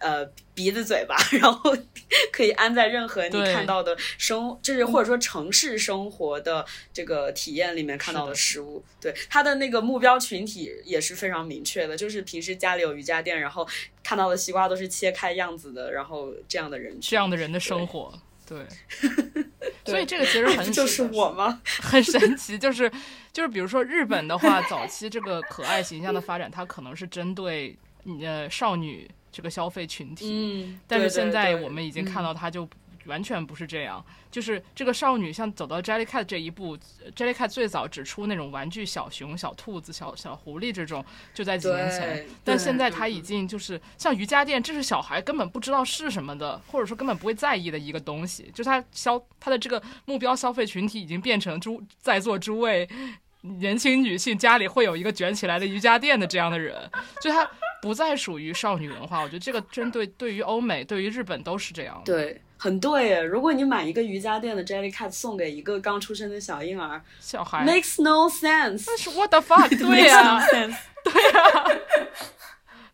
[0.04, 0.22] 呃，
[0.54, 1.74] 鼻子、嘴巴， 然后
[2.30, 8.84] 可以安在任何你看到的生，就是或者说城市生活的这个体验里面看到的食物。
[9.00, 13.66] 对，它的那个目标群体也是非常明确的，就是平时家里有瑜伽垫，然后
[14.02, 18.12] 看到的西瓜都是切开样子的，然后这样的人，这样的人的生活。
[18.46, 18.58] 对，
[19.86, 21.62] 所以这个其实 很就是我吗？
[21.80, 22.92] 很神奇，就是
[23.32, 27.74] 就是比如说日本的话，早期这个可爱形象的发展，它可能是针对
[28.20, 29.10] 呃少女。
[29.34, 32.68] 这个消费群体，嗯，但是现在我们已经看到，它就
[33.06, 34.02] 完全不是这样。
[34.30, 36.78] 就是这个少女，像走到 Jellycat 这一步
[37.16, 41.04] ，Jellycat 最早只出那种玩具小熊、小兔子、小小狐狸这种，
[41.34, 42.24] 就在几年前。
[42.44, 48.48] 但现在它已经就是像瑜伽垫，这是小孩根本不知道是什么的，或者说根本不会在意的一个东西。
[48.54, 52.88] 就它消它的这个目标消费群体已经变成诸在座诸位
[53.40, 56.88] 年轻女性家里会有一个卷起来的瑜伽垫的这样的人，
[57.20, 57.50] 就它。
[57.84, 62.00] 不再属于少女文化，我觉得这个针对对于欧美、对于日本都是这样。
[62.02, 63.20] 对，很对。
[63.20, 68.84] 如果你买一个瑜伽垫的 Jellycat 送给一个刚出生的小婴儿，小孩，makes no sense。
[68.86, 69.68] 但是 what the fuck？
[69.78, 71.78] 对呀，对呀。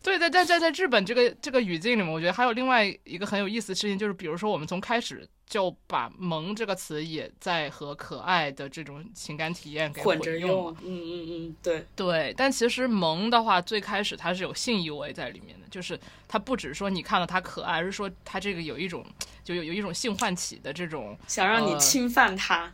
[0.03, 10.75] 对，在在在在日本这个这个语境里面，我觉得还有另外一个很有意思的事情，就是比如说我们从开始就把“萌”这个词也在和可爱的这种情感体验给混着用。
[10.81, 12.33] 嗯嗯嗯，对对。
[12.35, 19.05] 但其实“萌”的话，最开始它是有性意味在里面的，就是它不只是说你看到它可爱，而是说它这个有一种
[19.43, 22.73] 就有有一种性唤起的这种想让你侵犯它。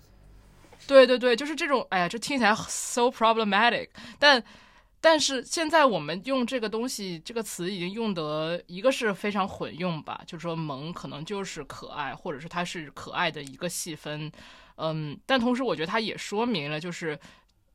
[0.87, 1.85] 对对对，就是这种。
[1.89, 4.41] 哎呀，这听起来 so problematic，但。
[5.09, 14.29] 但是现在我们用这个东西，这个词已经用得一个是非常混用吧，就是说萌可能就是可爱，或者是它是可爱的一个细分，
[14.75, 17.17] 嗯，但同时我觉得它也说明了，就是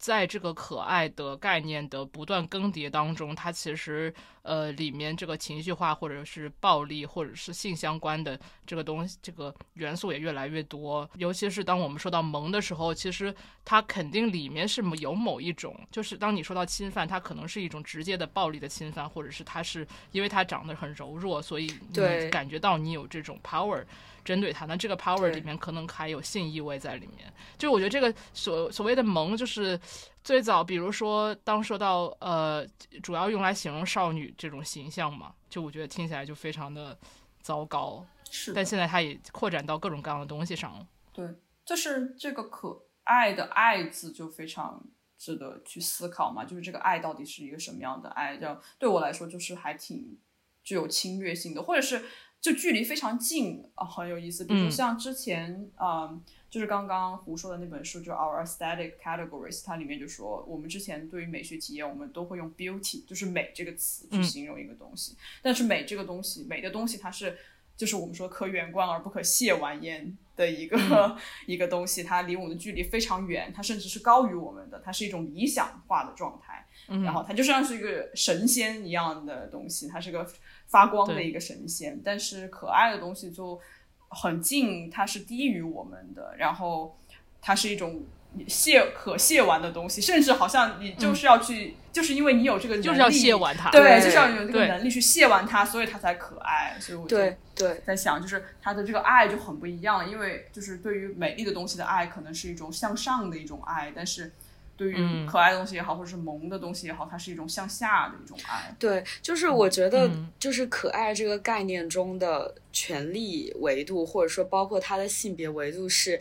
[0.02, 8.36] 在这个可爱的概念的不断更迭当中，它其实呃里面这个情绪化或者是暴力或者是性相关的
[8.66, 11.08] 这个东西，这个元素也越来越多。
[11.18, 13.32] 尤其是当我们说到萌的时候，其实
[13.64, 23.84] 它肯定里面是有某一种，就是当你说到侵犯，它可能是一种直接的暴力的侵犯，或者是它是因为它长得很柔弱，所以你感觉到你有这种 power。
[24.24, 27.32] 针对他，那这个 power 里面可能还有性意味在里面。
[27.58, 29.78] 就我觉得这个所所谓的萌，就是
[30.22, 32.66] 最早，比如说当说到呃，
[33.02, 36.98] 主要用来形容少女这种形象嘛，就我觉得听起来就非常的
[37.40, 38.04] 糟糕。
[38.30, 40.86] 是但现在它也扩展到各种各样的东西上了。
[41.12, 41.28] 对，
[41.66, 44.82] 就是这个可爱的“爱”字就非常
[45.18, 48.38] 值得去思考嘛，就是这个爱到底是一个什么样的爱？
[48.38, 50.18] 这样对我来说就是还挺
[50.64, 52.02] 具有侵略性的，或者是
[52.42, 54.44] 就距离非常近啊、很有意思。
[54.44, 56.22] 比如像之前嗯。
[56.52, 65.16] 就是刚刚胡说的那本书，就 Our Aesthetic Categories，它里面就说，我们之前对于美学体验，我们都会用 beauty，就是美这个词去嗯形容一个东西。
[65.40, 67.38] 但是美这个东西，美的东西它是
[67.76, 71.16] 就是我们说可远观而不可亵玩焉的一个、嗯
[71.46, 76.66] 一个东西，它离我们的距离非常远，它甚至是高于我们的，它是一种理想化的状态。
[76.88, 80.28] 嗯然后它就像是一个神仙一样的东西，它是个
[80.66, 82.00] 发光的一个神仙。
[82.04, 83.60] 但是可爱的东西就
[84.08, 86.98] 很近，它是低于我们的，然后
[87.40, 88.02] 它是一种
[88.48, 93.70] 亵可卸完的东西，甚至好像你就是要去，就是因为你有这个能力，嗯就是要卸完它。
[93.70, 96.76] 对，对就是要有这个能力去卸完它，所以它才可爱。
[96.80, 104.32] 所以我就对对在想，就是它的这个爱就很不一样，因为就是对于美丽的东西的爱，可能是一种向上的一种爱，但是
[104.78, 108.74] 对于嗯可爱的东西也好，或者是萌的东西也好，它是一种向下的一种爱。
[108.78, 116.18] 对，就是我觉得嗯，就是可爱这个概念中的权利维度，或者说包括它的性别维度是。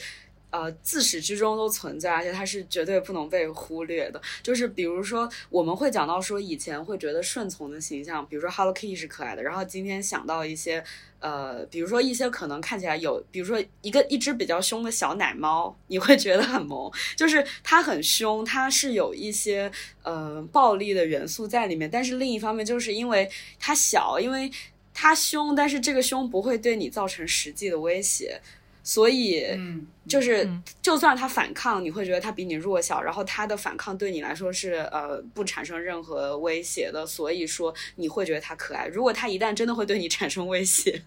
[0.51, 4.21] 呃，自始至终都存在，而且它是绝对不能被忽略的。
[4.43, 10.83] 就是比如说，我们会讲到说，以前会觉得顺从的形象，比如说 Hello Kitty 是可爱的，然后今天想到一些
[11.19, 19.71] 呃，比如说一些可能看起来有，比如说一个一只比较凶的小奶猫，你会觉得很萌，就是它很凶，它是有一些
[20.03, 24.51] 呃暴力的元素在里面，但是另一方面就是因为它小，因为
[24.93, 28.41] 它凶，但是这个凶不会对你造成实际的威胁，
[28.83, 38.87] 所以嗯，就是嗯就算他反抗，你会觉得他比你弱小，然后他的反抗对你来说是呃不产生任何威胁的，所以说你会觉得他可爱。
[38.87, 41.01] 如果他一旦真的会对你产生威胁，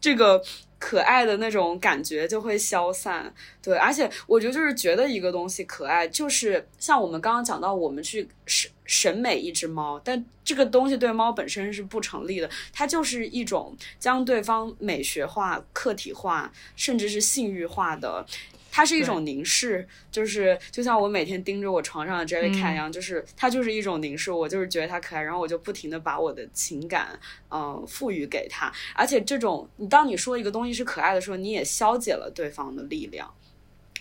[0.00, 0.42] 这个
[0.80, 3.32] 可爱的那种感觉就会消散。
[3.62, 18.24] 对，而且我觉得就是觉得一个东西可爱，就是像我们刚刚讲到，我们去审审美一只猫，但这个东西对猫本身是不成立的，它就是一种将对方美学化、客体化，甚至是性欲化的。
[18.70, 27.18] 它是一种凝视，就是就像我每天盯着我床上的 Jellycat 一样，就是它就是一种凝视，我就是觉得它可爱，然后我就不停的把我的情感，
[27.50, 28.72] 嗯、赋予给它。
[28.94, 33.28] 而且这种，你当你说一个东西是可爱的时候，你也消解了对方的力量。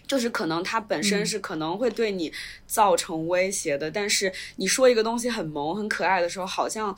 [0.07, 2.33] 就是可能它本身是可能会对你
[2.65, 6.97] 造成威胁的，但是你说一个东西很萌、很可爱的时候，好像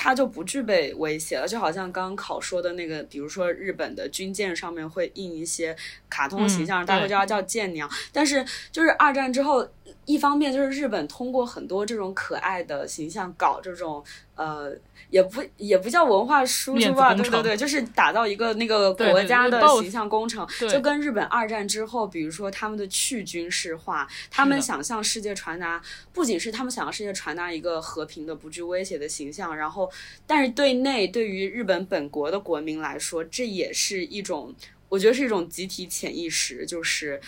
[0.00, 1.48] 它就不具备威胁了。
[1.48, 5.76] 就好像刚刚考说的那个，比如说日本的军舰上面会印一些
[6.08, 7.90] 卡通形象，嗯大家会叫它叫舰娘。
[8.12, 9.68] 但是就是二战之后，
[10.04, 14.04] 一方面就是日本通过很多这种可爱的形象搞这种
[14.38, 14.74] 呃。
[15.10, 25.80] 也不也不叫文化输出吧，对对对，就是打造一个那个国家的形象工程，对就跟日本二战之后，比如说他们的去军事化，他们想向世界传达，
[26.12, 29.90] 不仅是他们想向世界传达一个和平的、不具威胁的形象，然后，
[30.26, 34.54] 但是对内对于日本本国的国民来说，这也是一种，
[34.90, 37.18] 我觉得是一种集体潜意识，就是。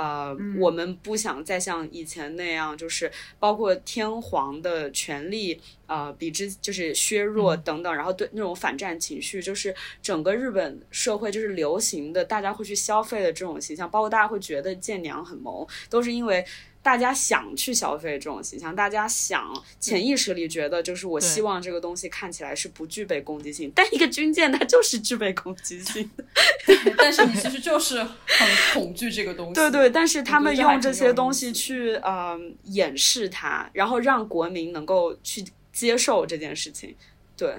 [0.00, 16.42] 呃，我们不想再像以前那样，就是包括天皇的权力，呃，比之就是削弱等等，然后对那种反战情绪，就是整个日本社会就是流行的，大家会去消费的这种形象，包括大家会觉得舰娘很萌，都是因为
[16.82, 26.24] 大家想去消费这种形象，大家想潜意识里觉得就是我希望这个东西看起来是不具备攻击性，但一个军舰它就是具备攻击性的。
[26.96, 29.54] 但是你其实就是很恐惧这个东西。
[29.60, 36.96] 对对，但是他们用这些东西去呃掩饰它，然后让国民能够去接受这件事情，
[37.36, 37.56] 对，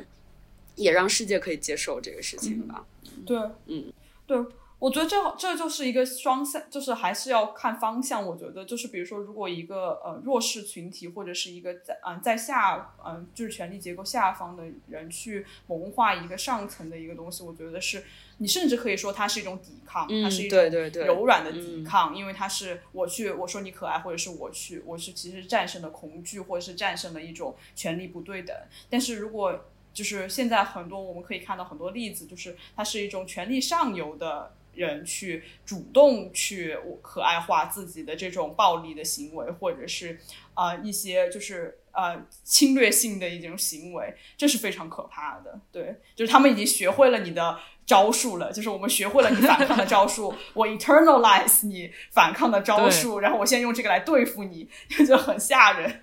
[0.75, 2.83] 也让世界可以接受这个事情吧。
[3.25, 3.93] 对，嗯，
[4.25, 4.37] 对，
[4.81, 8.25] 我觉得这这就是一个双向，就是还是要看方向。
[8.25, 18.03] 我觉得就是比如说，如果一个呃弱势群体或者是一个在嗯、在下嗯、就是权力结构下方的人去谋划一个上层的一个东西，我觉得是
[18.39, 20.59] 你甚至可以说它是一种抵抗，它是一种
[21.05, 28.57] 柔软的抵抗，因为它是我去我说你可爱，或者是我去我是其实战胜了恐惧，或者是战胜了一种权力不对等。
[28.89, 40.19] 但是如果就是现在很多我们可以看到很多例子，就是它是一种权力上游的人去主动去可爱化自己的这种暴力的行为，或者是
[40.53, 45.59] 啊、呃一些就是呃侵略性的一种行为，这是非常可怕的。
[45.71, 54.69] 对，就是他们已经学会了你的招数了，就是我们学会了你反抗的招数，我 eternalize 你反抗的招数，然后我现在用这个来对付你，
[55.07, 56.01] 就很吓人。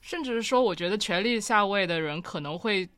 [0.00, 2.88] 甚至是说，我觉得权力下位的人可能会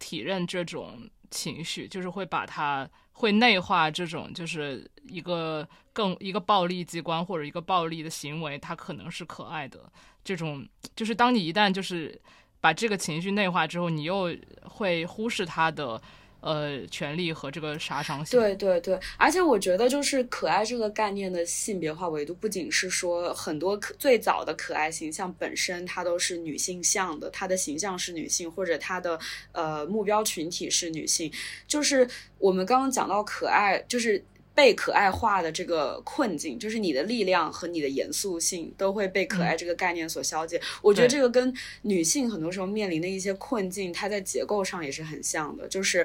[0.00, 9.80] 体认这种情绪，就是会把它会内化这种，就是一个更一个暴力机关或者一个暴力的行为，它可能是可爱的。
[10.22, 10.64] 这种
[10.94, 12.20] 就是当你一旦就是
[12.60, 16.00] 把这个情绪内化之后，你又会忽视它的。
[16.40, 18.38] 呃，权利和这个杀伤性。
[18.38, 29.18] 对对对，而且我觉得就是可爱这个概念的性别化维度，不仅是说很多可最早的可爱形象本身它都是女性向的，它的形象是女性，或者它的
[29.52, 31.32] 呃目标群体是女性。
[31.66, 32.08] 就是
[32.38, 34.24] 我们刚刚讲到可爱，就是。
[34.58, 40.60] 被可爱化的这个困境，就是你的力量和你的严肃性都会被可爱这个概念所消解。
[40.82, 46.04] 我觉得这个跟女性很多时候面临的一些困境，它在结构上也是很像的，就是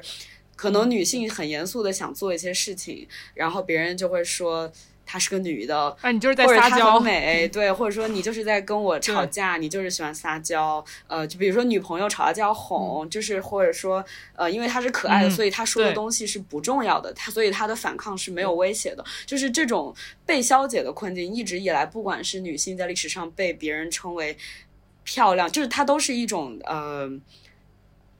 [0.55, 4.71] 可能女性很严肃的想做一些事情，然后别人就会说。
[5.05, 14.03] 她是个女的，啊，你就是在或者撒娇，她很美，对，或者说你就是在跟我吵架，你就是喜欢撒娇，呃，就比如说女朋友吵架就要哄，就是或者说，
[14.35, 19.93] 呃，因为她是可爱的，嗯所以她说的东西是不重要的，她所以她的反抗是没有威胁的，就是这种
[20.25, 24.37] 被消解的困境，一直以来，不管是女性在历史上被别人称为
[25.03, 27.11] 漂亮，就是它都是一种呃。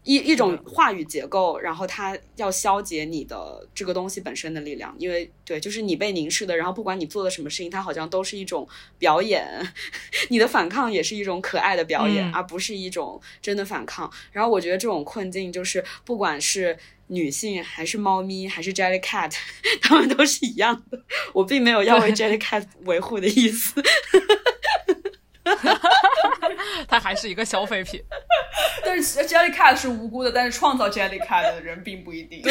[0.03, 9.47] 一一种话语结构，然后它要消解你的这个东西本身的力量，因为对，就是你被凝视的，然后不管你做的什么事情，它好像都是一种表演，
[10.29, 14.11] 你的反抗也是一种可爱的表演，嗯而不是一种真的反抗。
[14.31, 16.77] 然后我觉得这种困境就是，不管是
[17.07, 19.33] 女性还是猫咪还是 Jellycat，
[19.81, 21.01] 他 们都是一样的。
[21.33, 23.81] 我并没有要为 Jellycat 维护的意思。
[26.87, 28.03] 它还是一个消费品。
[28.85, 32.43] 但是 Jellycat 是无辜的，但是创造 Jellycat 的人并不一定。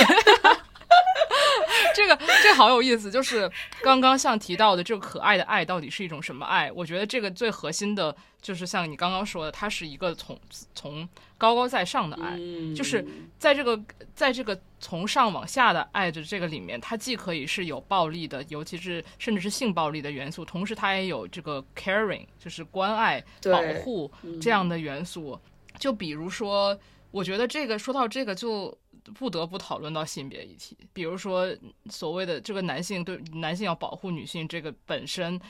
[2.52, 3.50] 这个好有意思，就是
[3.80, 6.70] 刚刚像提到的这个可爱的爱到底是一种什么爱？
[6.72, 10.38] 我觉得这个最核心的就是像你刚刚说的，它是一个从
[10.74, 13.02] 从高高在上的爱，嗯就是
[13.38, 13.80] 在这个
[14.14, 25.40] 在这个从上往下的爱的这个里面，它既可以是有暴力的，尤其是甚至是性暴力的元素，同时它也有这个 caring，就是关爱、保护这样的元素。
[25.78, 26.78] 就比如说，
[27.10, 28.76] 我觉得这个说到这个就。
[29.14, 31.46] 不得不讨论到性别议题，比如说
[31.90, 35.40] 所谓的这个男性对男性要保护女性，这个本身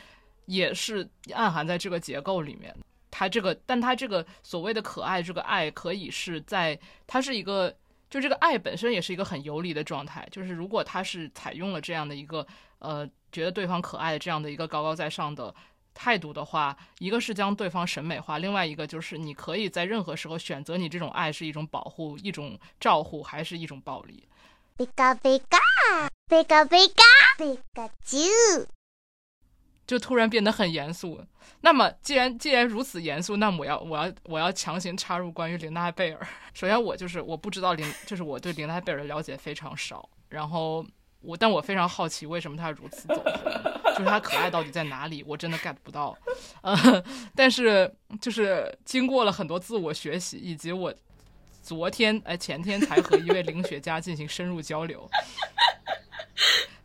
[0.46, 2.74] 也是暗含在这个结构里面。
[3.10, 7.70] 它这个，但它这个所谓的可爱，这个爱可以是在，它是一个，
[8.08, 10.26] 就这个爱本身也是一个很游离的状态。
[10.30, 12.46] 就是如果它是采用了这样的一个，
[12.78, 15.54] 呃，觉得对方可爱的这样的一个高高在上的
[15.93, 24.23] 态度的话，一个是将对方审美化，另外一个就是你可以在任何时候选择你这种爱是一种保护、一种照护，还是一种暴力。
[24.77, 27.03] ピカピカ、ピカピカ、
[27.39, 28.67] ピカチュウ。
[29.87, 31.25] 就突然变得很严肃。
[31.61, 36.27] 那么，既然既然如此严肃，那么我要我要我要强行插入关于琳娜贝尔。
[36.53, 40.07] 首先，我就是我不知道琳，就是我对琳娜贝尔的了解非常少。
[40.29, 40.85] 然后
[41.22, 45.22] 我，但我非常好奇为什么他如此走红，就是他可爱到底在哪里？
[45.26, 46.16] 我真的 get 不到。
[46.60, 47.02] 呃，
[47.34, 50.92] 但是就是经过了很多自我学习，以及我
[51.62, 55.08] 昨天哎前天才和一位灵学家进行深入交流。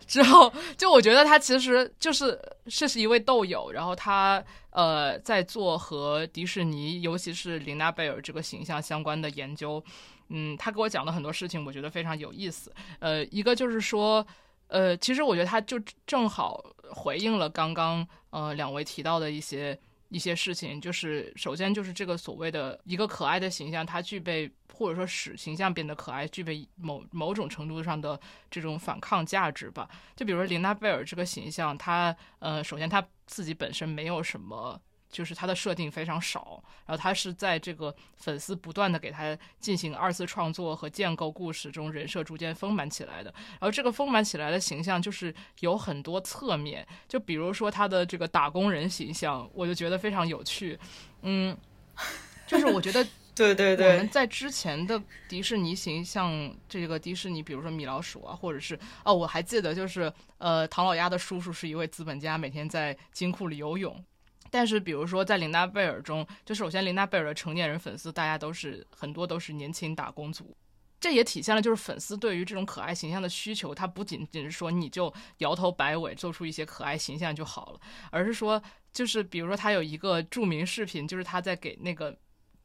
[0.07, 9.83] 之后，就我觉得他其实就是这是一位豆友，然后他呃在做和迪士尼，尤其是琳娜贝尔这个形象相关的研究。
[10.29, 12.73] 嗯，他给我讲的很多事情，我觉得非常有意思。
[12.99, 14.25] 呃，一个就是说，
[14.67, 19.77] 呃，其实我觉得他就正好回应了刚刚呃两位提到的一些
[20.09, 28.19] 一些事情，就是首先就是这个所谓的一个可爱的形象，它具备或者说使形象变得可爱，具备某某种程度上的
[28.49, 29.89] 这种反抗价值吧。
[30.15, 34.79] 就比如说琳娜贝尔这个形象，她呃，首先她自己本身没有什么
[35.09, 43.33] 就是它的设定非常少，然后它是在这个粉丝不断的给他进行二次创作和建构故事中，人设逐渐丰满起来的。
[43.51, 50.77] 然后这个丰满起来的形象就是有很多侧面，就比如说他的这个打工人形象，我就觉得非常有趣。
[51.21, 51.57] 嗯，
[52.45, 64.03] 就是我觉得对对我们对，在之前的迪士尼形象，这个迪士尼，比如说米老鼠啊，或者是哦，我还记得就是呃，唐老鸭的叔叔是一位资本家，每天在金库里游泳。
[64.49, 70.55] 但是，比如说在琳娜贝尔中，就首先琳娜贝尔的成年人粉丝，大家都是很多都是年轻打工族，
[70.99, 77.79] 这也体现了就是粉丝对于这种可爱形象的需求，它不仅仅是说你就摇头摆尾做出一些可爱形象就好了，
[78.11, 82.17] 而是说就是比如说他有一个著名视频，就是他在给那个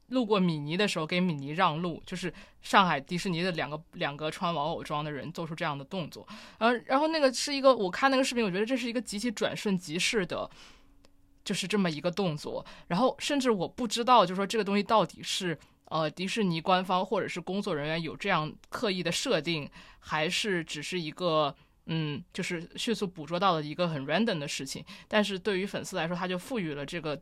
[0.09, 6.27] 路过米妮的时候给米妮让路，就是上海迪士尼的两个两个穿玩偶装的人做出这样的动作，
[6.59, 10.49] 然后然后那个是一个我看那个视频，我觉得这是一个极其转瞬即逝的。
[11.45, 19.69] 就是这么一个动作，然后甚至我不知道，就是说这个东西到底是呃迪士尼官方或者是工作人员有这样刻意的设定，
[19.99, 21.55] 还是只是一个
[21.87, 24.85] 嗯，就是迅速捕捉到了一个很 random 的事情。
[25.09, 27.21] 但是对于粉丝来说，他就赋予了这个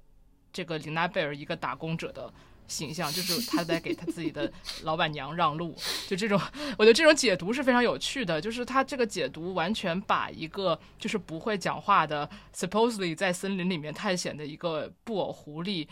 [0.53, 2.33] 这个琳娜贝尔一个打工者的
[2.71, 4.51] 形象，就是他在给他自己的
[4.85, 5.77] 老板娘让路，
[6.09, 6.41] 就这种，
[6.79, 15.87] 我觉得这种解读是非常有趣的，就是他这个解读完全把一个就是不会讲话的 supposedly 在森林里面探险的一个布偶狐狸。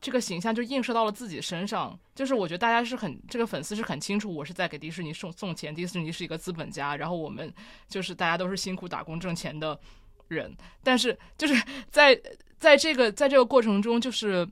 [0.00, 7.54] 这个形象就映射到了自己身上，就是我觉得大家是很这个粉丝是很清楚，我是在给迪士尼送送钱，迪士尼是一个资本家，然后我们
[7.88, 9.78] 就是大家都是辛苦打工挣钱的
[10.26, 11.54] 人，但是就是
[11.88, 12.20] 在
[12.58, 14.44] 在这个在这个过程中，就是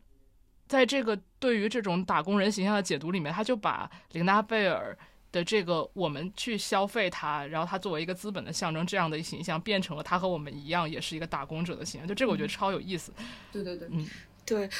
[0.70, 4.96] 在这个对于这种打工人形象的解读里面，他就把琳达贝尔
[5.32, 12.06] 的这个我们去消费他，然后他作为一个资本的象征这样的形象，变成了他和我们一样，也是一个打工者的形象。
[12.06, 13.12] 就这个我觉得超有意思。
[13.50, 14.06] 对对对，嗯
[14.46, 14.70] 对，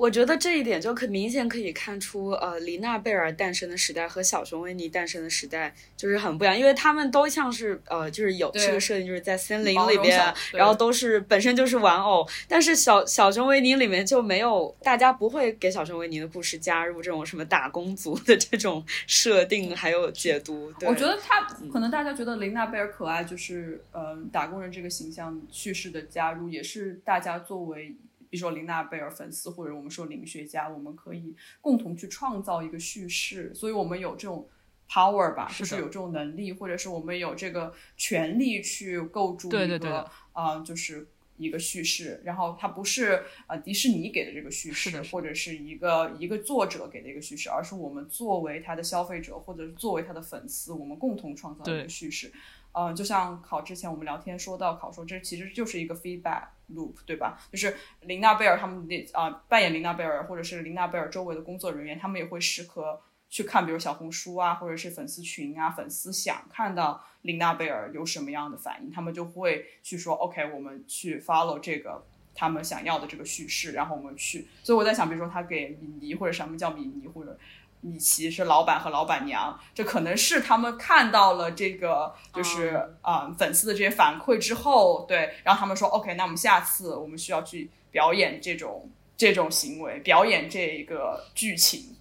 [0.00, 20.72] 我觉得这一点就可明显可以看出，呃，黎娜贝尔诞生的时代和小熊维尼诞生的时代就是很不一样，因为他们都像是呃，就是有对这个设定，就是在森林里边然后都是本身就是玩偶，但是小小熊维尼里面就没有，大家不会给小熊维尼的故事加入这种什么打工族的这种设定还有解读。
[20.80, 27.94] 对我觉得他可能大家觉得林娜贝尔可爱，就是嗯、呃打工人这个形象叙事的加入，也是大家作为。
[28.30, 34.48] 比如说琳娜贝尔粉丝，或者我们说灵学家，我们可以共同去创造一个叙事，所以我们有这种
[34.88, 52.32] power 吧，是就是有这种能力，或者是我们有这个权利去构筑一个对对对的啊、就是一个叙事，然后它不是呃迪士尼给的这个叙事，是的是或者是一个一个作者给的一个叙事，而是我们作为他的消费者，或者是作为他的粉丝，我们共同创造一个叙事。
[52.72, 57.36] 呃，就像考之前我们聊天说到，考说这其实就是一个 feedback loop，对吧？
[57.50, 74.46] 就是琳娜贝尔他们的啊、扮演琳娜贝尔或者是琳娜贝尔周围的工作人员，他们也会时刻去看，比如小红书啊，或者是粉丝群啊，粉丝想看到琳娜贝尔有什么样的反应，他们就会去说，OK，我们去 follow 这个他们想要的这个叙事，然后我们去。
[74.62, 77.36] 所以我在想，比如说他给米妮或者什么叫米妮或者。
[77.80, 91.96] 米奇是老板和老板娘，这可能是他们看到了这个，就是啊、呃粉丝的这些反馈之后，对，然后他们说 OK，那我们下次我们需要去表演这种这种行为，表演这个剧情。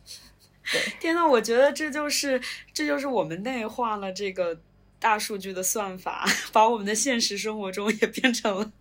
[0.99, 2.39] 天呐，我觉得这就是
[2.73, 4.55] 这就是我们内化了这个
[4.99, 8.71] 大数据的算法，把我们的现实生活中也变成了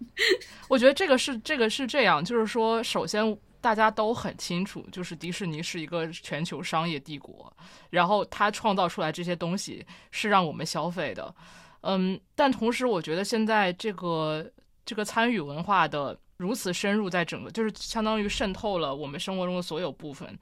[0.68, 3.24] 我觉得这个是这个是这样，就是说，首先
[3.60, 7.52] 大家都很清楚，就是迪士尼是一个全球商业帝国，
[7.90, 11.34] 然后它创造出来这些东西是让我们消费的，
[11.82, 14.50] 嗯，但同时我觉得现在这个
[14.84, 20.38] 这个参与文化的如此深入，在整个就是相当于渗透了我们生活中的所有部分。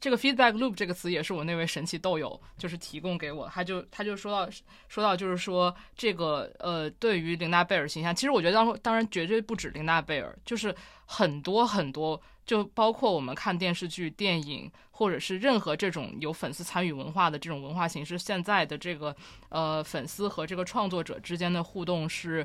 [0.00, 4.48] 这个 feedback loop 这个词也是我那位神奇豆友就是提供给我，他就他就说到
[4.86, 10.72] 说到就是说这个呃，对于琳娜贝尔形象，其实我觉得当当然绝对不止琳娜贝尔，就是
[11.06, 19.14] 很多很多，就包括我们看电视剧、电影，或者是任何这种有粉丝参与文化的这种文化形式，现在的这个
[19.50, 22.44] 呃粉丝和这个创作者之间的互动是，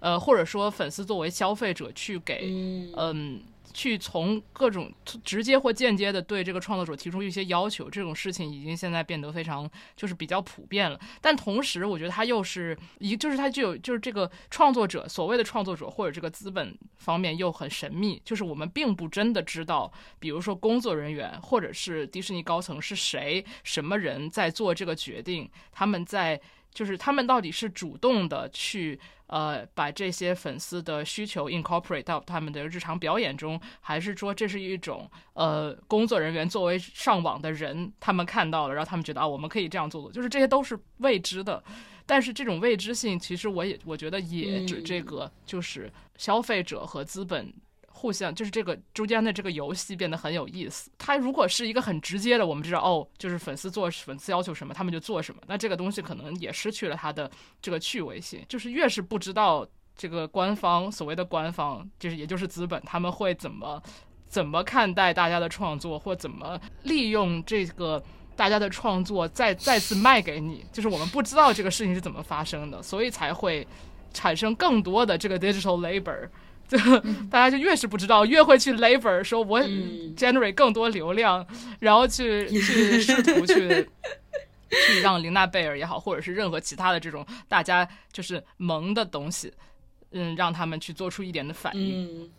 [0.00, 2.50] 呃或者说粉丝作为消费者去给
[2.96, 3.40] 嗯。
[3.74, 4.90] 去从各种
[5.24, 10.98] 直接或间接的对这个创作者提出一些要求，这种事情已经现在变得非常就是比较普遍了。
[11.20, 26.40] 但同时，我觉得它又是一，就是它具有就是这个创作者所谓的创作者或者这个资本方面又很神秘，就是我们并不真的知道，比如说工作人员或者是迪士尼高层是谁、什么人在做这个决定，他们在。
[26.74, 41.62] 就是他们到底是主动的去呃把这些粉丝的需求 incorporate 到他们的日常表演中，还是说这是一种呃工作人员作为上网的人，他们看到了，然后他们觉得啊我们可以这样做做，就是这些都是未知的。
[42.06, 47.50] 但是这种未知性，其实我也我觉得也指这个就是消费者和资本。
[48.04, 50.90] 互相就是这个中间的这个游戏变得很有意思。
[50.98, 55.40] 它如果是一个很直接的，我们知道哦，就是粉丝做粉丝要求什么，他们就做什么。
[55.46, 57.30] 那这个东西可能也失去了它的
[57.62, 58.44] 这个趣味性。
[58.46, 63.82] 就是越是不知道这个官方所谓的官方，就是也就是资本，他们会怎么
[64.26, 68.04] 怎么看待大家的创作，或怎么利用这个
[68.36, 70.62] 大家的创作再再次卖给你。
[70.70, 73.66] 就是我们不知道这个事情是怎么发生的，所以才会
[74.12, 76.28] 产生更多的这个 digital labor。
[76.68, 76.78] 就
[77.30, 79.60] 大家就越是不知道，越会去 labor 说，我
[80.16, 81.46] generate 更多流量，
[81.78, 83.86] 然后去 去试图去
[84.70, 89.52] 去让玲娜贝尔也好，或者是任何其他的这种大家就是萌的东西，
[90.12, 92.24] 嗯，让他们去做出一点的反应。
[92.24, 92.30] 嗯，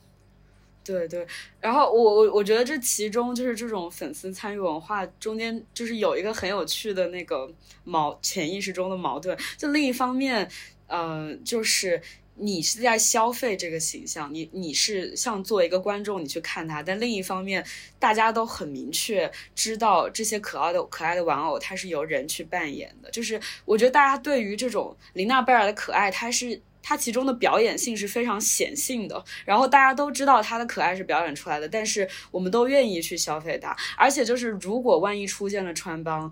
[0.84, 1.26] 对对。
[1.62, 7.50] 然后我我我觉得这其中就是这种粉丝参与文化中间，就是有一个很有趣的那个
[7.84, 9.38] 矛潜意识中的矛盾。
[9.56, 10.50] 就另一方面，
[10.88, 12.02] 呃，就是。
[12.38, 17.66] 你是在消费这个形象，你你是像作为一个观众你去看它，但另一方面，
[17.98, 23.10] 大家都很明确知道这些可爱的可爱的玩偶它是由人去扮演的。
[23.10, 33.76] 就是我觉得大家对于这种琳娜贝尔的可爱，它是它其中的表演性是非常显性的，然后大家都知道它的可爱是表演出来的，但是我们都愿意去消费它。
[33.98, 36.30] 而且就是如果万一出现了穿帮，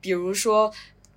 [0.00, 0.74] 比如说。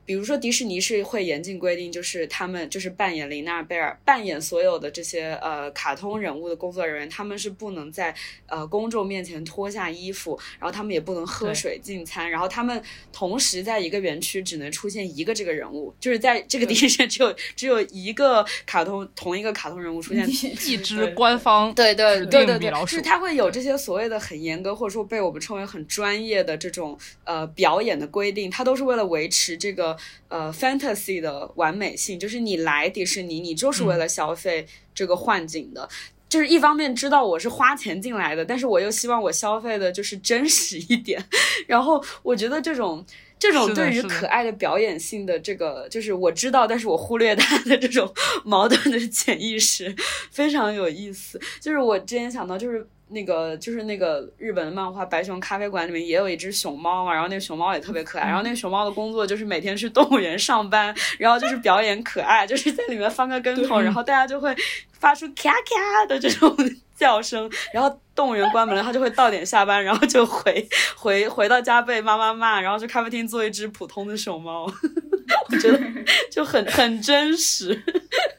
[0.07, 8.15] 比如说迪士尼是会严禁规定，就是他们就是扮演琳娜贝尔、扮演所有的这些呃卡通人物的工作人员，他们是不能在
[8.45, 12.81] 呃公众面前脱下衣服，然后他们也不能喝水进餐，然后他们
[13.11, 29.96] 同时在一个园区只能出现一个这个人物，就是在这个迪士尼只有只有一个卡通同一个卡通人物出现，一只官方对对对对对，就是他会有这些所谓的很严格或者说被我们称为很专业的这种呃表演的规定，它都是为了维持这个。
[30.27, 35.87] 呃，fantasy 的完美性就是你来迪士尼，你就是为了消费这个幻景的，
[36.29, 41.23] 就是一方面知道我是花钱进来的，但是我又希望我消费的就是真实一点。
[41.67, 43.05] 然后我觉得这种
[43.39, 48.13] 这种对于可爱的表演性的这个，就是我知道，但是我忽略它的这种
[48.43, 49.95] 矛盾的潜意识
[50.31, 51.39] 非常有意思。
[51.59, 52.87] 就是我之前想到就是。
[53.09, 64.53] 那个就是那个日本的漫画《白熊咖啡馆》里面也有一只熊猫嘛，然后那个熊猫也特别可爱，然后那个熊猫的工作就是每天去动物园上班，然后就是表演可爱，就是在里面翻个跟头，然后大家就会
[64.91, 66.53] 发出咔咔的这种
[66.95, 70.67] 叫声，然后动物园关门了，它就会到点下班，然后就回
[70.97, 74.65] 回回到家被妈妈骂，然后去咖啡厅做一只普通的熊猫，
[75.49, 75.79] 我觉得
[76.29, 77.81] 就很很真实。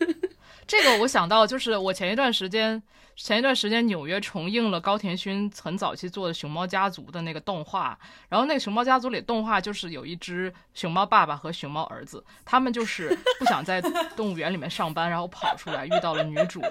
[0.68, 2.82] 这个我想到就是我前一段时间。
[3.20, 13.82] 前一段时间，纽约重映了高田勋很早期做的《熊猫家族》的那个动画，然后那个《熊猫家族》里动画就是有一只熊猫爸爸和熊猫儿子，他们就是不想在
[14.16, 16.62] 动物园里面上班，然后跑出来遇到了女主，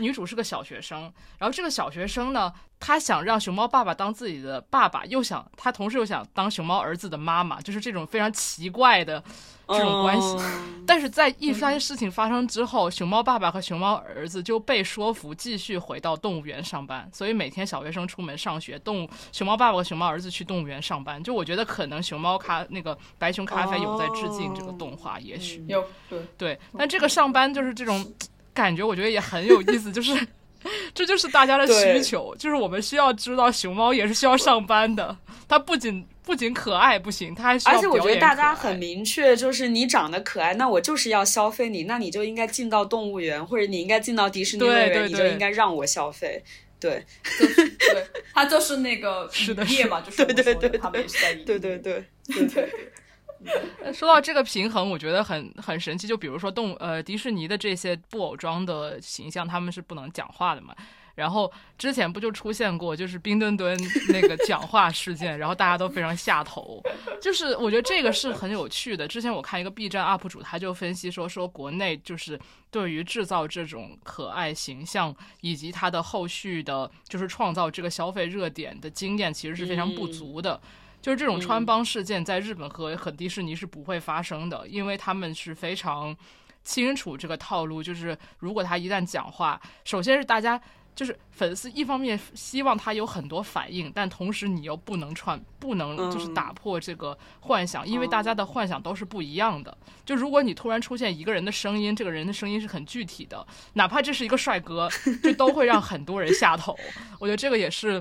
[0.00, 1.02] 女主是个小学生，
[1.38, 2.52] 然后这个小学生呢。
[2.84, 9.22] 他想让熊猫爸爸当自己的爸爸，又想他同时又想当熊猫儿子的妈妈，就是这种非常奇怪的
[9.68, 10.36] 这种关系。
[10.84, 17.08] 但是在一番事情发生之后，熊猫爸爸和熊猫儿子就被说服继续回到动物园上班。
[17.12, 21.22] 所以每天小学生出门上学，动物熊猫爸爸和熊猫儿子去动物园上班。
[21.22, 26.58] 就我觉得可能熊猫咖那个白熊咖啡有在致敬这个动画，也许有对对。
[26.76, 28.12] 但这个上班就是这种
[28.52, 30.26] 感觉，我觉得也很有意思，就是。
[30.94, 35.16] 这就是大家的需求，就是我们需要知道熊猫也是需要上班的。
[35.48, 46.42] 它不仅不仅可爱不行，它还需要而且我觉得大家很明确，就是你长得可爱，那我就是要消费你，那你就应该进到动物园，或者你应该进到迪士尼乐园，你就应该让我消费。
[46.80, 52.68] 对， 对，它就是那个是的业嘛，就是对对对，他们也是在对对对对对。
[53.92, 56.06] 说到这个平衡，我觉得很很神奇。
[56.06, 60.74] 就比如说动呃迪士尼的这些布偶装的形象，他们是不能讲话的嘛。
[61.14, 63.78] 然后之前不就出现过就是冰墩墩
[64.08, 66.82] 那个讲话事件，然后大家都非常下头。
[67.20, 69.06] 就是我觉得这个是很有趣的。
[69.06, 72.40] 之前我看一个 B 站 UP 主，他就分析说说国内就是
[72.70, 80.58] 对于制造这种可爱形象以及它的后续的，就是创造这个消费热点的经验，其实是非常不足的。
[81.02, 86.16] 就是这种穿帮事件，在日本和和迪士尼是不会发生的，因为他们是非常
[86.62, 87.82] 清楚这个套路。
[87.82, 90.58] 就是如果他一旦讲话，首先是大家
[90.94, 99.76] 就是粉丝一方面希望他有很多反应，但同时你又不能穿，不能就是嗯打破这个幻想，因为大家的幻想都是不一样的。
[100.04, 104.88] 就如果你突然出现一个人的声音，这个人的声音是很具体的，哪怕这是一个帅哥，
[105.20, 106.78] 这都会让很多人下头。
[107.18, 108.00] 我觉得这个也是。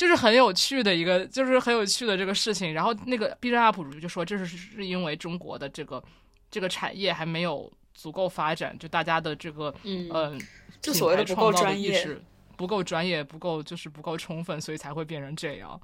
[0.00, 2.72] 就是很有趣的一个，就是很有趣的这个事情。
[2.72, 6.02] 然后那个 B 站 UP 主就说，这是是因为中国的这个
[6.50, 10.38] 这个产业还没有足够发展，就大家的这个嗯呃，
[10.80, 12.18] 就所谓的不够专业
[12.56, 15.78] 不够专业，不够就是不够充分，所以才会变成这样。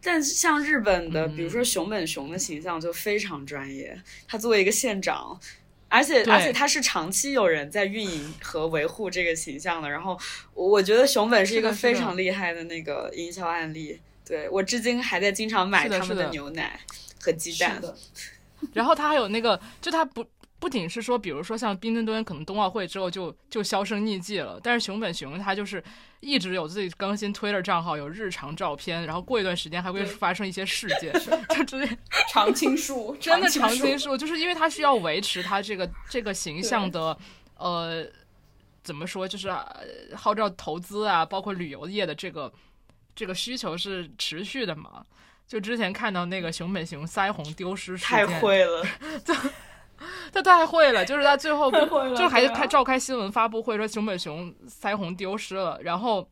[0.00, 5.36] 但像日本的，嗯比如说熊本熊的形象就非常专业，他作为一个县长。
[5.90, 10.18] 而且而且他是长期有人在运营和维护这个形象的，然后
[10.54, 16.80] 我我觉得熊本是一个非常厉害的那个营销案例，对我至今还在经常买他们的牛奶
[17.20, 17.82] 和鸡蛋。
[18.72, 20.24] 然后他还有那个，就他不
[20.60, 25.82] 不仅是说，比如说像冰墩墩，可能冬奥会之后就就销声匿迹了，但是熊本熊他就是
[26.20, 31.12] 一直有自己更新 Twitter 账号，有日常照片，然后过一段时间还会发生一些事 件，
[31.48, 31.98] 就直接
[32.30, 37.16] 常青树， 真的常青青树，就是因为他需要维持他这个这个形象的
[37.56, 38.06] 呃
[38.82, 39.64] 怎么说，就是、呃
[40.14, 42.52] 号召投资啊，包括旅游业的这个
[43.14, 45.04] 这个需求是持续的嘛。
[45.46, 48.86] 就之前看到那个熊本熊腮红丢失事太，会了，
[50.32, 51.70] 他太会了，就是他最后
[52.14, 56.28] 就还对啊开召开新闻发布会说熊本熊腮红丢失了，然后。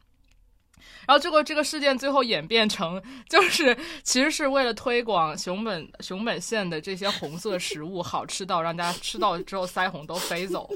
[1.07, 10.69] 然后这个这个事件最后演变成，就是其实是为了推广熊本熊本县的这些红色食物好吃到让大家吃到之后腮红都飞走，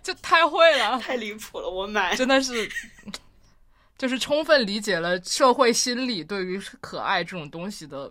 [0.00, 2.14] 就太会了， 太离谱了，我买。
[2.14, 2.70] 真的是，
[3.98, 8.10] 就是充分理解了社会心理对于可爱这种东西的，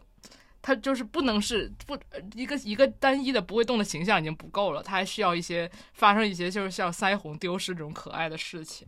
[0.67, 1.97] 它就是不能是不
[2.35, 8.85] 一个一个单一的不会动的形象已经不够了，它还需要一些发生一些就是像腮红丢失这种可爱的事情。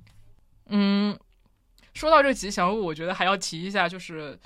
[0.66, 1.18] 嗯，
[1.94, 4.38] 说到这吉祥物，我觉得还要提一下，就是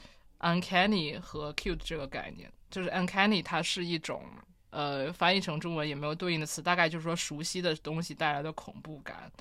[0.41, 4.23] uncanny 和 cute 这个概念，就是 uncanny 它是一种。
[4.69, 9.31] 呃，翻译成中文也没有对应的词，大概就是说熟悉的东西带来的恐怖感。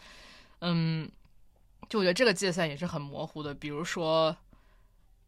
[0.60, 1.10] 嗯，
[1.88, 3.54] 就我觉得这个界限也是很模糊的。
[3.54, 4.36] 比如说，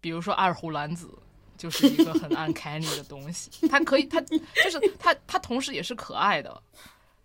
[0.02, 1.08] 比如说二胡兰子，
[1.56, 3.50] 就是一个很 uncanny 的东西。
[3.68, 6.62] 它可以，它 就是它，它同时也是可爱的，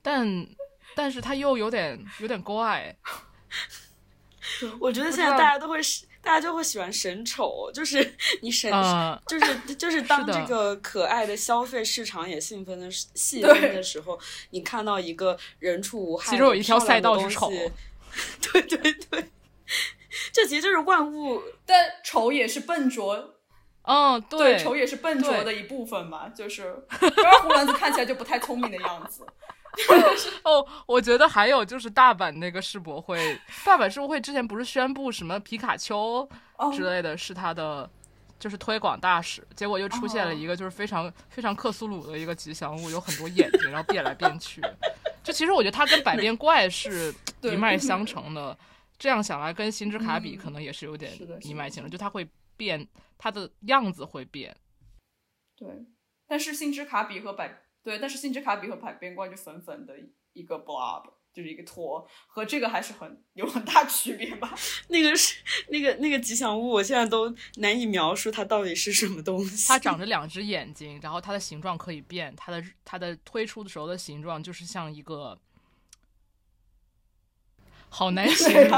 [0.02, 0.48] 但
[0.96, 2.96] 但是它又有点有点怪。
[4.80, 14.20] 我觉得现在大家都会喜，大家就会喜欢神丑，就是你神，嗯就是就是当这个可爱的消费市场也兴奋的时细分的时候，
[14.50, 17.52] 你看到一个人畜无害其中有一条赛道是丑，
[18.52, 19.30] 对对对，
[20.34, 23.39] 这其实就是万物但丑也是笨拙，
[23.91, 29.26] 嗯，对，对，丑也是笨拙的一部分嘛，就是不然胡兰子看起来就不太聪明的样子。
[30.45, 37.90] 哦，我觉得还有就是大阪那个世博会， 大阪世博会之前不是宣布什么皮卡丘哦之类的是他的
[38.38, 44.61] 就是推广大使，结果又出现了一个就是非常非常克苏鲁的一个吉祥物，有很多眼睛，然后变来变去。
[45.24, 48.56] 就其实我觉得它跟百变怪是 一脉相承的，
[48.98, 50.38] 这样想来跟星之卡比嗯。
[50.38, 51.11] 可能也是有点
[51.41, 52.28] 一脉相承，就它会
[52.60, 52.86] 变，
[53.18, 54.53] 它的样子会变。
[55.56, 55.68] 对，
[56.27, 59.95] 但是星之卡比和百对，但是星之卡比和百变怪就粉粉的
[60.34, 61.03] 一个 blob，
[61.34, 64.53] 就是一个坨，和这个还是很有很大区别吧。
[64.90, 69.68] 那个是那个那个吉祥物，我现在都难以描述它到底是什么东西。
[69.68, 75.40] 它长着两只眼睛，然后它的形状可以变，它的它的推出的时候的形状就是像一个，
[77.89, 78.71] 好难形容，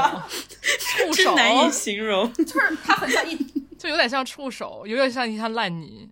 [0.79, 2.31] 触手真难以形容。
[2.33, 3.35] 就是它很像一
[3.77, 6.09] 就有点像触手，有点像一滩烂泥。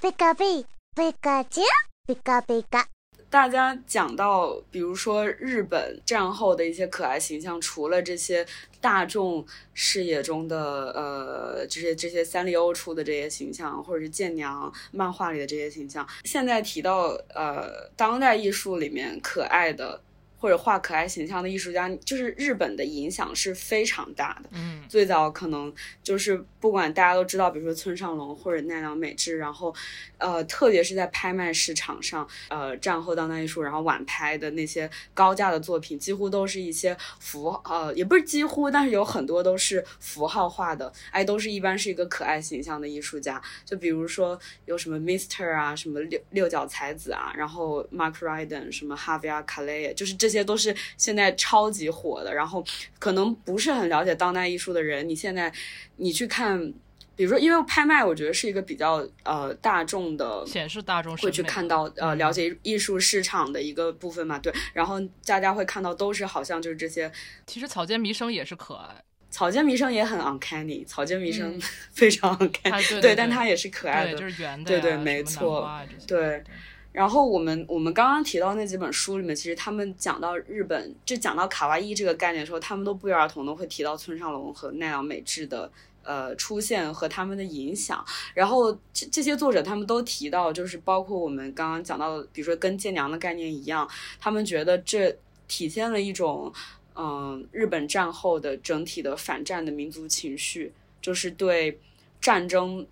[0.00, 0.64] ピカピ、
[0.94, 1.66] ピカチュウ、
[2.06, 2.84] ピカピカ。
[3.28, 8.46] 大家讲到，比如说日本战后的一些可爱形象，除了这些
[8.80, 9.44] 大众
[9.74, 20.00] 视野中的呃这些这些三丽鸥出的这些形象，或者是剑娘漫画里的这些形象，现在提到呃当代艺术里面可爱的
[20.41, 24.49] 或者画可爱形象的艺术家，就是日本的影响是非常大的。
[24.53, 29.71] 嗯，最早可能就是不管大家都知道，比如说村上隆或者奈良美智，然后
[30.17, 52.65] 呃，特别是在拍卖市场上，呃，战后当代艺术，然后晚拍的那些高价的作品，几乎都是一些符呃，也不是几乎，但是有很多都是符号化的，哎，都是一般是一个可爱形象的艺术家，就比如说有什么 Mister 啊，什么六六角才子啊，然后 Mark Ryden，什么 Javier c a l e 就是这些都是现在超级火的，然后
[52.97, 55.53] 可能不是很了解当代艺术的人，你现在
[55.97, 56.73] 你去看。
[57.13, 64.51] 比比如说，因为拍卖，我觉得是一个比较呃大众的显示大众会去看到呃嗯了解艺术市场的一个部分嘛，对。
[64.73, 67.11] 然后大家会看到都是好像就是这些
[67.45, 71.61] 其实草间弥生也是可爱，草间弥生也很 uncanny，草间弥生嗯
[71.93, 75.69] 非常 uncanny，、啊对对但他也是可爱，的，就是圆的对对没错
[76.07, 76.43] 对。
[76.91, 85.71] 然后我们我们刚刚提到那几本书里面，其实他们讲到日本，就讲到卡哇伊这个概念的时候，他们都不约而同的会提到村上隆和奈良美智的
[86.03, 88.03] 呃出现和他们的影响。
[88.33, 93.89] 然后这这些作者他们都提到，就是包括我们刚刚讲到的，比如说跟建娘的概念一样，
[94.19, 96.51] 他们觉得这体现了一种
[96.93, 101.79] 嗯、日本战后的整体的反战的民族情绪，就是对
[102.19, 102.85] 战争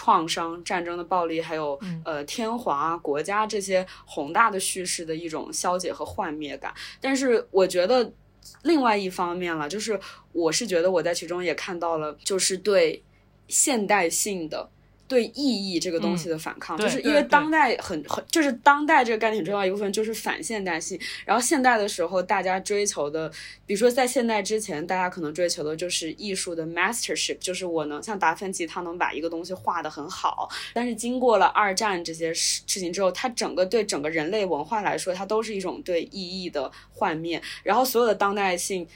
[0.00, 6.72] 创伤、战争的暴力，还有、呃天皇啊、国家这些宏大的叙事的一种消解和幻灭感。
[7.02, 8.10] 但是我觉得
[8.62, 10.00] 另外一方面了，就是
[10.32, 13.04] 我是觉得我在其中也看到了，就是对
[13.46, 14.70] 现代性的。
[15.10, 20.96] 对意义这个东西的反抗，对就是因为当代很很，就是当代这个概念很重要一部分就是反现代性。
[21.24, 23.28] 然后现代的时候，大家追求的，
[23.66, 30.48] 比如说在现代之前，大家可能追求的就是艺术的 mastership，就是我能像达芬奇，他能把一个东西画得很好。
[30.72, 37.42] 但是经过了二战这些事事情之后，它整个对整个人类文化来说，它都是一种对意义的幻灭。
[37.64, 38.86] 然后所有的当代性。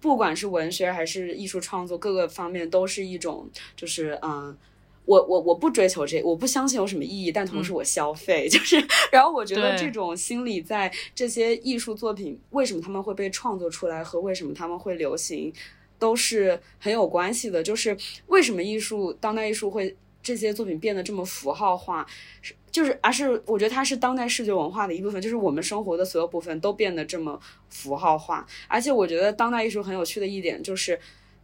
[0.00, 4.56] 不管是文学还是艺术创作，各个方面都是一种，就是嗯，
[5.04, 8.76] 我我我不追求这，我不相信有什么意义，但同时我消费， 就是，
[9.10, 15.52] 然后我觉得这种心理在这些艺术作品为什么他们会被创作出来和为什么他们会流行，
[15.98, 17.62] 都是很有关系的。
[17.62, 17.96] 就是
[18.28, 22.06] 为什么艺术当代艺术会这些作品变得这么符号化，
[22.40, 27.38] 是就是而是我觉得它是当代视觉文化的一部分，就是我们生活的所有部分都变得这么
[27.68, 28.46] 符号化。
[28.68, 30.98] 而且我觉得当代艺术很有趣的一点就是。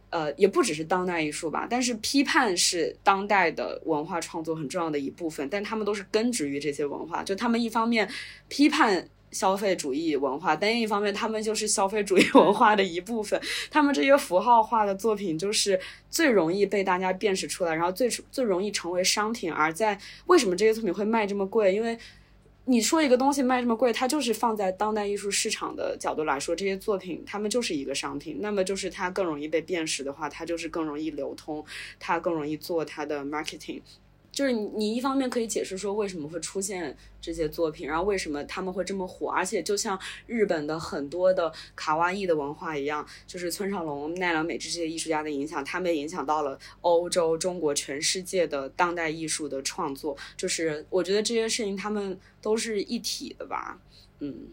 [0.09, 7.23] 呃，也不只是当代艺术吧，但是批判是当代的文化创作很重要的一部分，但他们都是根植于这些文化。
[7.23, 8.09] 就他们一方面
[8.47, 13.39] 批判消费主义文化，但另一方面他们就是消费主义文化的一部分。
[13.69, 15.79] 他们这些符号化的作品就是
[16.09, 19.51] 最容易被大家辨识出来，然后最最容易成为商品。
[19.51, 19.95] 而在
[20.25, 21.71] 为什么这些作品会卖这么贵？
[21.73, 21.95] 因为
[22.65, 28.37] 你说一个东西卖这么贵，它就是放在当代艺术市场的角度来说，这些作品它们就是一个商品。
[28.41, 31.65] 那么就是它更容易被辨识的话，它就是更容易流通，
[31.99, 33.81] 它更容易做它的 marketing。
[34.39, 50.15] 就是你一方面可以解释说为什么会出现这些作品，然后为什么他们会这么火，而且就像日本的很多的卡哇伊的文化一样，就是村上隆、奈良美智这些艺术家的影响，他们影响到了欧洲、中国、全世界的当代艺术的创作。
[50.37, 53.77] 就是我觉得这些事情他们都是一体的吧，
[54.19, 54.47] 嗯，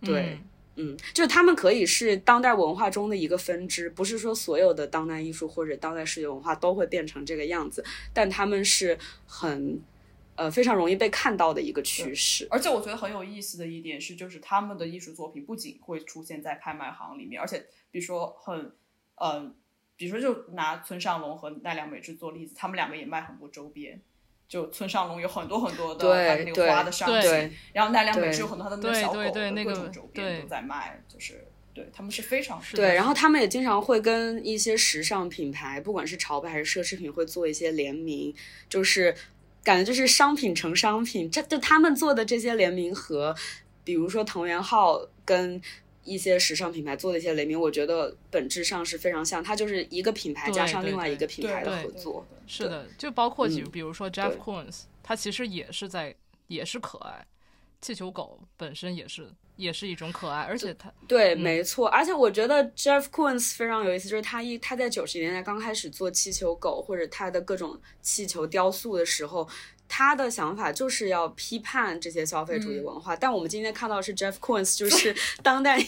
[0.00, 0.40] 对。
[0.76, 7.82] 嗯，就是他们可以是当代文化中的一个分支，不是说所有的当代艺术或者当代视觉文化都会变成这个样子，
[8.12, 9.80] 但他们是很
[10.34, 12.46] 呃非常容易被看到的一个趋势。
[12.50, 18.72] 而且我觉得很有意思的一点是，就是他们的艺术作品不仅会出现在拍卖行里面，而且比如说很，
[19.14, 19.50] 呃，
[19.96, 23.98] 比如说就拿村上隆和奈良美智做例子，他们两个也卖很多周边。
[24.48, 38.34] 就村上隆有很多很多的那个花的商品对，然后奈良美对智有很多他的那个小狗的各种周边都在卖，就是对他们是非常是对，然后他们也经常会跟一些时尚品牌，不管是潮牌还是奢侈品，会做一些联名，
[38.68, 39.14] 就是
[39.64, 41.30] 感觉就是商品成商品。
[41.30, 43.34] 这就他们做的这些联名和，
[43.82, 45.60] 比如说藤原浩跟
[46.06, 52.26] 一些时尚品牌做的一些联名，我觉得本质上是非常像，它就是一个品牌加上另外一个品牌的合作。
[52.46, 56.14] 是的，就包括比嗯比如说 Jeff 对 Koons，他其实也是在
[56.46, 57.26] 也是可爱，
[57.80, 69.48] 气球狗本身也是也是一种可爱，而且它对，嗯没错，而且我觉得 Jeff Koons 非常有意思，就是他一他在九十年代刚开始做气球狗或者他的各种气球雕塑的时候，
[69.88, 73.14] 他的想法就是要批判这些消费主义文化。
[73.16, 75.84] 但我们今天看到的是 Jeff Koons，就 是当代，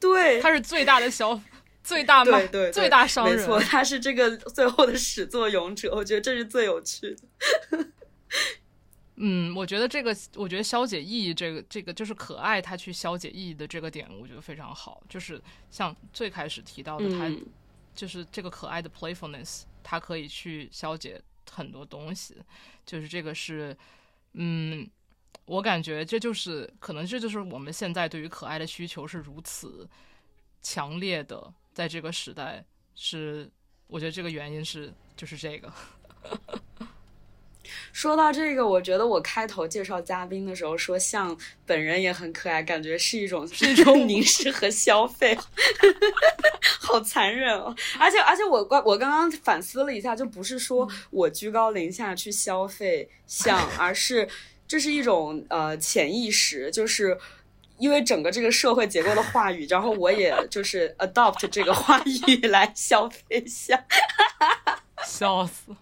[0.00, 1.40] 对，他是最大的消
[1.82, 7.86] 最大卖对对对最大商人，没错，他是这个最后的始作俑者，我觉得这是最有趣的。
[9.16, 15.00] 嗯，我觉得这个，我觉得消解意义这个这个就是可爱，他去消解意义的这个点，我觉得非常好。
[15.08, 15.40] 就是
[15.70, 17.46] 像最开始提到的，他嗯
[17.94, 22.36] 就是这个可爱的 playfulness，他可以去消解很多东西。
[22.86, 23.76] 就是这个是，
[24.32, 24.88] 嗯，
[25.46, 29.88] 我感觉这就是可能这就是我们现在对于可爱的需求是如此
[30.62, 32.64] 强烈的，在这个时代
[32.94, 33.50] 是，
[33.86, 35.72] 我觉得这个原因是就是这个。
[37.92, 41.36] 说到这个，我觉得我开头介绍嘉宾的时候说像
[41.66, 45.36] 本人也很可爱，感觉是一种是一种 凝视和消费，
[46.80, 47.74] 好残忍哦！
[47.98, 54.28] 而且而且我刚我刚刚反思了一下，就不是说我居高临下去消费像，而是
[54.66, 57.16] 这是一种呃潜意识，就是
[57.78, 63.78] 因为整个这个社会结构的话语，然后我也就是 adopt 这个话语来消费像。
[65.06, 65.74] 笑死！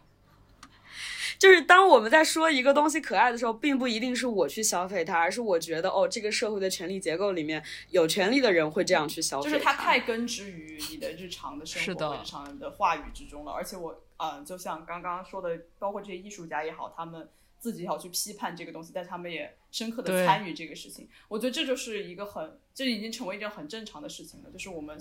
[1.43, 7.61] 就是当我们在说一个东西可爱的时候，并不一定是我去消费它，而是我觉得哦，这个社会的权力结构里面
[7.91, 9.51] 有权利的人会这样去消费。
[9.51, 13.51] 就是它太根植于你的日常的生活、日常的话语之中了。
[13.51, 17.29] 而且我，嗯，就像刚刚说的，包括这些艺术家也好，他们
[17.59, 21.09] 自己也好去批判这个东西，但他们也深刻的参与这个事情。
[21.27, 24.97] 我觉得这就是一个很，这已经成为一件很正常的事情了，就是我们。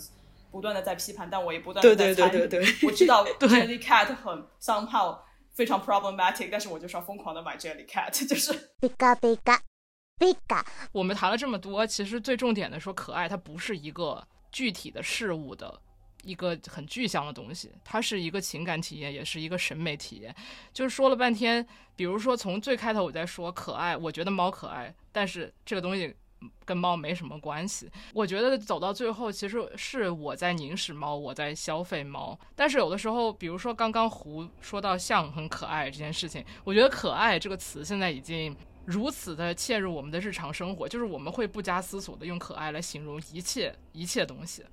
[0.50, 2.32] 不断的在批判，但我也不断的在对对参与。
[2.40, 5.18] 对对对我知道 Jellycat 很 somehow
[5.53, 9.61] 非常 problematic，但是我就是要疯狂的买 Jellycat， 就是ピカピカ
[10.19, 15.81] ピカ我们谈了这么多，其实最重点的说，可爱它不是一个具体的事物的
[16.23, 20.35] 一个很具象的东西，它是一个情感体验，也是一个审美体验。
[20.73, 26.15] 就是说了半天，比如说从最开头我在说可爱，我觉得猫可爱，但是这个东西。
[26.66, 32.38] 跟猫没什么关系，我觉得走到最后，其实是我在凝视猫，我在消费猫。
[32.56, 38.56] 但是有的时候，比如说刚刚胡说到像很可爱这件事情，我觉得“可爱”这个词现在已经
[38.86, 44.64] 如此的切入我们的日常生活，就是我们会不加思索的用可爱来形容一切一切东西。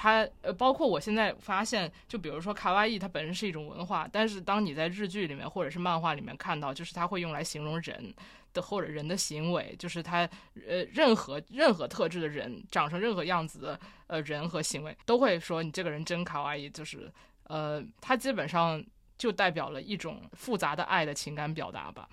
[0.00, 8.14] 它呃，包括我现在发现，就比如说卡哇伊，它本身是一种文化，但是当你在日剧里面或者是漫画里面看到，就是它会用来形容人
[8.60, 10.28] 或者人的行为，就是他
[10.66, 17.12] 呃任何任何特质的人，长成任何样子的呃人和行为，都会说你这个人真卡哇伊，就是
[17.44, 18.84] 呃，他基本上
[19.16, 22.08] 就代表了一种复杂的爱的情感表达吧。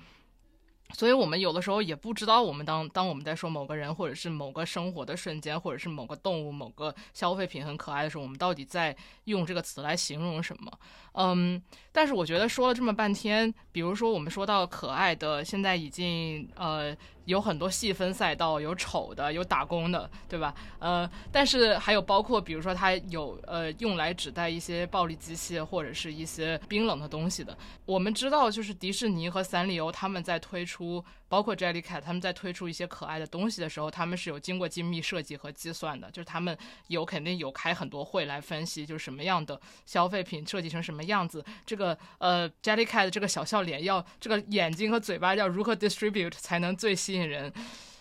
[0.94, 8.96] 所以我们有的时候也不知道，我们当当我们在说某个人，或者是某个生活的瞬间，或者是某个动物、某个消费品很可爱的时候，我们到底在
[9.26, 10.72] 用这个词来形容什么？
[11.14, 16.96] 嗯，但是我觉得说了这么半天，比如说我们说到可爱的，现在已经呃
[17.26, 20.54] 有很多细分赛道，有丑的，有打工的，对吧？
[20.80, 27.58] 呃，但是还有包括比如说它有呃用来指代一些暴力机器或者是一些冰冷的东西的。
[27.86, 36.58] 我们知道，就是迪士尼和三丽鸥他们在推出，包括 Jellycat 他们在推出一些可爱的东西的时候，他们是有经过精密设计和计算的，就是他们
[36.88, 47.52] 有肯定有开很多会来分析，就是什么样的消费品设计成什么样子，这个呃 Jellycat 这个小笑脸要这个眼睛和嘴巴要如何 distribute 才能最吸引人。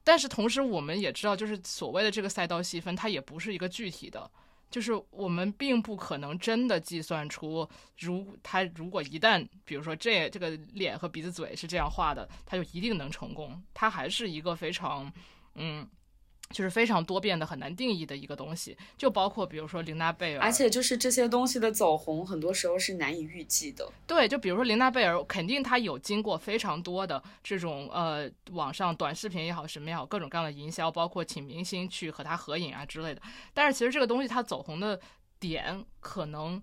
[0.07, 4.31] 但是同时，我们也知道，就是所谓的这个赛道细分，它也不是一个具体的。
[4.75, 7.69] 就是我们并不可能真的计算出，
[8.01, 13.63] 如他如果一旦，比如说这这个脸和鼻子嘴是这样画的，他就一定能成功。
[13.73, 15.13] 他还是一个非常，
[15.55, 15.89] 嗯，
[16.55, 18.77] 就是非常多变的、很难定义的一个东西。
[18.97, 23.91] 就包括比如说琳娜贝尔，而且就是这些东西的走红，很多时候是难以预计的。
[24.07, 33.21] 对，就比如说琳娜贝尔，肯定她有经过非常多的这种呃网上短视频也好，什么也好，各种各样的营销，包括请明星去和她合影啊之类的。
[33.53, 34.99] 但是其实这个东西它走红的
[35.41, 36.63] 点，可能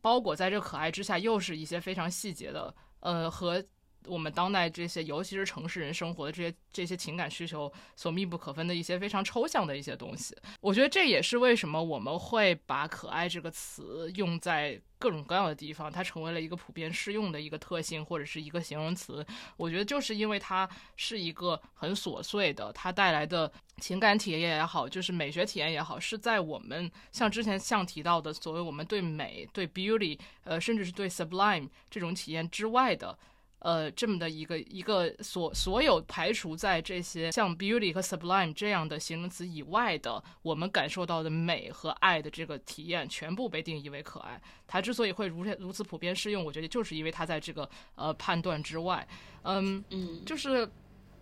[0.00, 3.62] 包裹在这可爱之下，又是一些非常细节的，呃和。
[4.08, 19.24] 我们当代这些，尤其是城市人生活的这些这些情感需求所密不可分的一些非常抽象的一些东西，我觉得这也是为什么我们会把“可爱”这个词用在各种各样的地方，它成为了一个普遍适用的一个特性或者是一个形容词。
[19.56, 33.16] 我觉得就是因为它是一个很琐碎的，它带来的情感体验也好，就是美学体验也好，是在我们像之前像提到的所谓我们对美、对 beauty，呃，甚至是对 sublime 这种体验之外的。
[33.60, 44.40] 呃，这么的一个一个所所有排除在这些像 beauty 和 sublime 这样的形容词以外的，我们感受到的美和爱的这个体验，全部被定义为可爱。
[44.66, 49.06] 它之所以会如如此普遍适用，我觉得就是因为它在这个呃判断之外。
[49.42, 50.70] 嗯嗯，就是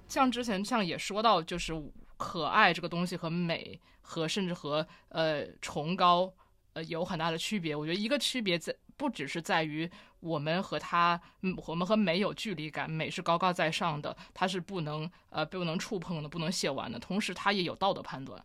[0.07, 1.73] 像之前像也说到，就是
[2.17, 6.33] 可爱这个东西和美和甚至和呃崇高
[6.75, 7.75] 呃有很大的区别。
[7.75, 9.91] 我觉得一个区别在不只是在于。
[10.21, 16.99] 我们和它，嗯，我们和美有距离感，美是高高在上的，它是不能呃不能触碰的，不能亵玩的。
[16.99, 18.45] 同时，它也有道德判断，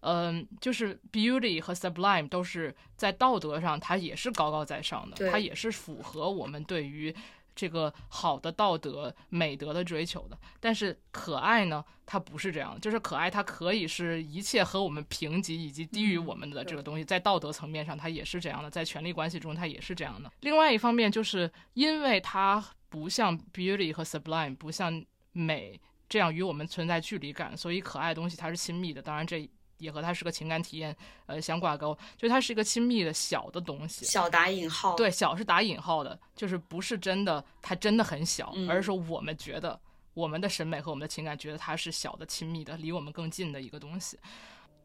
[0.00, 7.12] 嗯，就是 beauty 和 sublime 都是在道德上，它也是高高在上的，它也是符合我们对于
[7.56, 10.38] 这个好的道德美德的追求的。
[10.60, 20.30] 但是可爱呢，它不是这样，就是可爱，它可以是一切和我们平级以及低于我们的这个东西，在道德层面上，它也是这样的，在权力关系中，它也是这样的。
[20.40, 29.02] 另外一方面，就是因为它不像 beauty 和 sublime，不像美这样与我们存在距离感，所以可爱的东西它是亲密的。
[29.02, 30.96] 当然，这也和它是个情感体验
[31.26, 34.04] 呃相挂钩，就它是一个亲密的小的东西。
[34.04, 39.78] 小打引号，对，小是打引号的，就是不是真的它真的很小，嗯而是说我们觉得
[40.14, 44.18] 我们的审美和我们的情感觉得它是小的、亲密的、离我们更近的一个东西。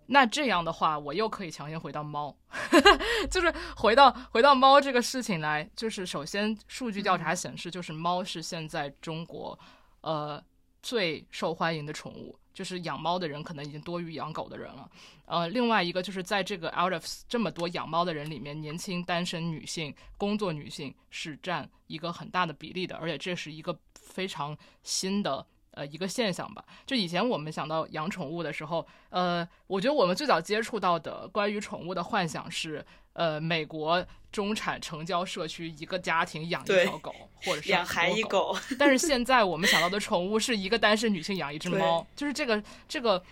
[0.07, 2.35] 那这样的话，我又可以强行回到猫，
[3.31, 5.69] 就是回到回到猫这个事情来。
[5.73, 9.57] 就是首先，数据调查显示，就是猫是现在中国
[10.01, 10.43] 呃
[10.81, 14.89] 最受欢迎的宠物，就是养猫的人可能已经多于养狗的人了。
[15.25, 25.45] 呃，另外一个就是在这个 out of 这么多养猫的人里面，年轻单身女性、工作女性是占一个很大的比例的，而且这是一个非常新的。
[25.73, 26.61] 呃，一个现象吧。
[26.85, 37.13] 就以前我们想到养宠物的时候，呃，我觉得我们最早接触到的关于宠物的幻想是，呃，美国中产城郊社区一个家庭养一条狗，
[37.43, 38.53] 或者是两很多狗。
[38.53, 43.23] 孩一狗，但是现在我们想到的宠物是一个单身女性养一只猫，就是这个这个，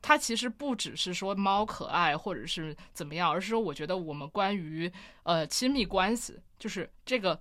[0.00, 4.90] 它其实不只是说猫可爱或者是怎么样，而是说我觉得我们关于
[5.24, 7.40] 呃亲密关系，就是这个。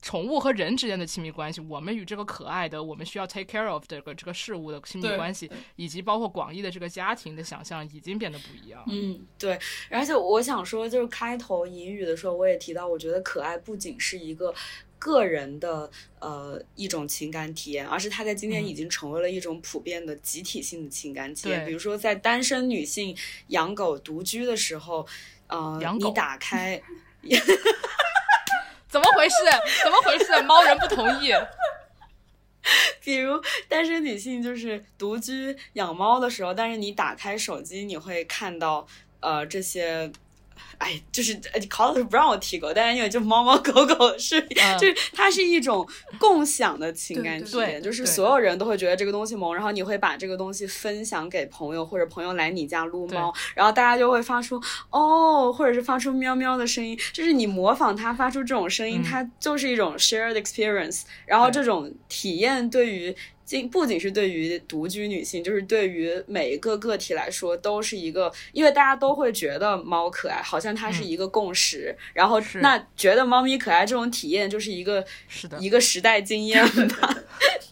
[0.00, 8.82] 宠物和人之间的亲密关系，我们与这个可爱的、我们需要 take care of 这个这个事物的亲密关系，以及包括广义的这个家庭的想象，已经变得不一样。
[8.86, 9.58] 嗯，对。
[9.90, 14.54] 而且我想说，就是开头引语的时候，我也提到，我觉得可爱不仅是一个
[15.00, 21.64] 个人的呃一种情感体验，而是它在今天嗯已经成为了一种普遍的集体性的情感体验。
[21.64, 23.16] 对比如说，在单身女性
[23.48, 25.04] 养狗独居的时候，
[25.48, 26.80] 呃养，狗你打开。
[28.88, 29.36] 怎么回事？
[29.82, 30.42] 怎么回事？
[30.42, 31.32] 猫人不同意。
[33.00, 38.86] 比如单身女性就是独居养猫的时候，但是你打开手机，你会看到
[39.20, 40.10] 呃这些。
[40.78, 44.78] 哎，就是呃考老师不让我提狗，但是因为就猫猫狗狗是，嗯。
[44.78, 45.86] 就是它是一种
[46.18, 54.60] 共享的情感体验，就是所有人都会觉得这个东西萌，然后你会把这个东西分享给朋友，或者朋友来你家撸猫，然后大家就会发出
[54.90, 59.04] 哦，或者是发出喵喵的声音，就是你模仿它发出这种声音，嗯。
[59.04, 63.16] 它就是一种 shared experience，然后这种体验对于。
[63.48, 71.96] 仅不仅是对于独居女性，就是对于每一个个体来说，都是一个，因为大家都会觉得猫可爱，好像它是一个共识。
[72.12, 76.62] 然后嗯是那觉得猫咪可爱这种体验，就是一个是的一个时代经验
[77.00, 77.16] 吧，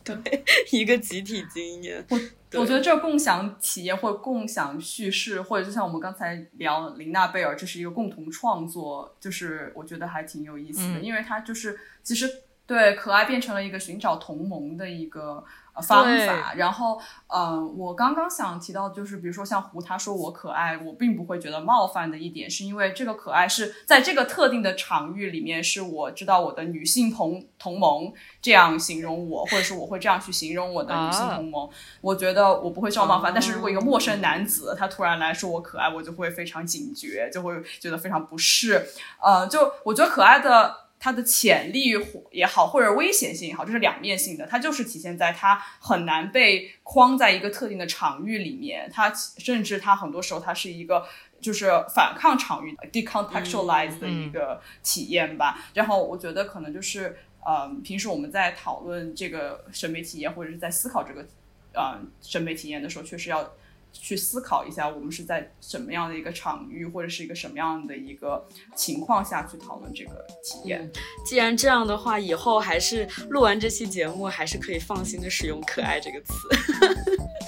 [0.03, 2.03] 对，一个集体经验。
[2.09, 2.19] 我
[2.61, 12.27] 我觉得这共享体验或共享叙事，或者就像我们刚才聊林娜贝尔，这是一个共同创作，就是我觉得还挺有意思的，嗯因为它就是其实
[12.66, 15.44] 对可爱变成了一个寻找同盟的一个。
[15.77, 16.98] 呃方法，然后，
[17.28, 31.69] 呃，我刚刚想提到，就是比如说像胡他说我可爱，我并不会觉得冒犯的一点，是因为这个可爱是在这个特定的场域里面，是我知道我的女性同同盟这样形容我，或者是我会这样去形容我的女性同盟，
[32.01, 33.35] 我觉得我不会受到冒犯。
[33.35, 38.86] 但是如果一个陌生男子他突然来说我可爱，我就会非常警觉，就会觉得非常不适。
[39.23, 40.85] 呃，就我觉得可爱的。
[40.98, 41.94] 它的潜力
[42.32, 44.47] 也好，或者危险性也好，这是两面性的。
[44.47, 51.06] 它就是体现在它很难被框在一个特定的场域里面，它甚至它很多时候它是一个
[51.40, 55.66] 就是反抗场域 decontextualize 的一个体验吧。
[55.74, 61.27] 然后我觉得可能就是呃，平时我们在讨论这个审美体验或者是在思考这个
[61.74, 63.52] 呃审美体验的时候，确实要。
[64.01, 70.90] 去思考一下，我们是在什么样的一个场域，或者是一个什么样的一个情况下去讨论这个体验。
[71.24, 76.35] 既然这样的话，以后还是录完这期节目，还是可以放心的使用“可爱”这个词。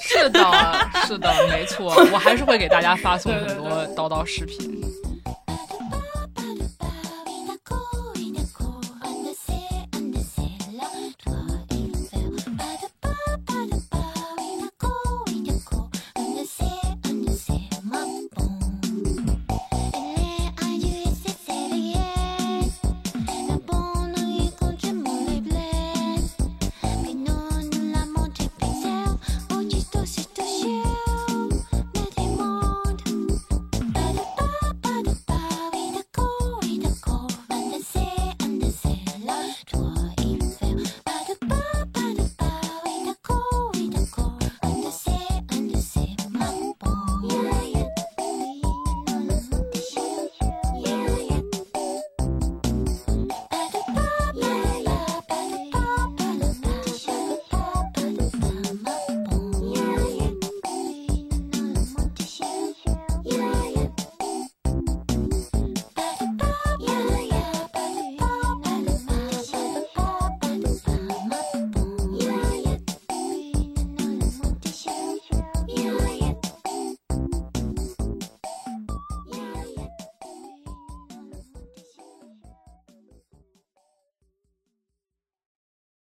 [0.01, 0.41] 是的，
[1.07, 4.83] 是的，没错，我还是会给大家发送很多叨叨视频。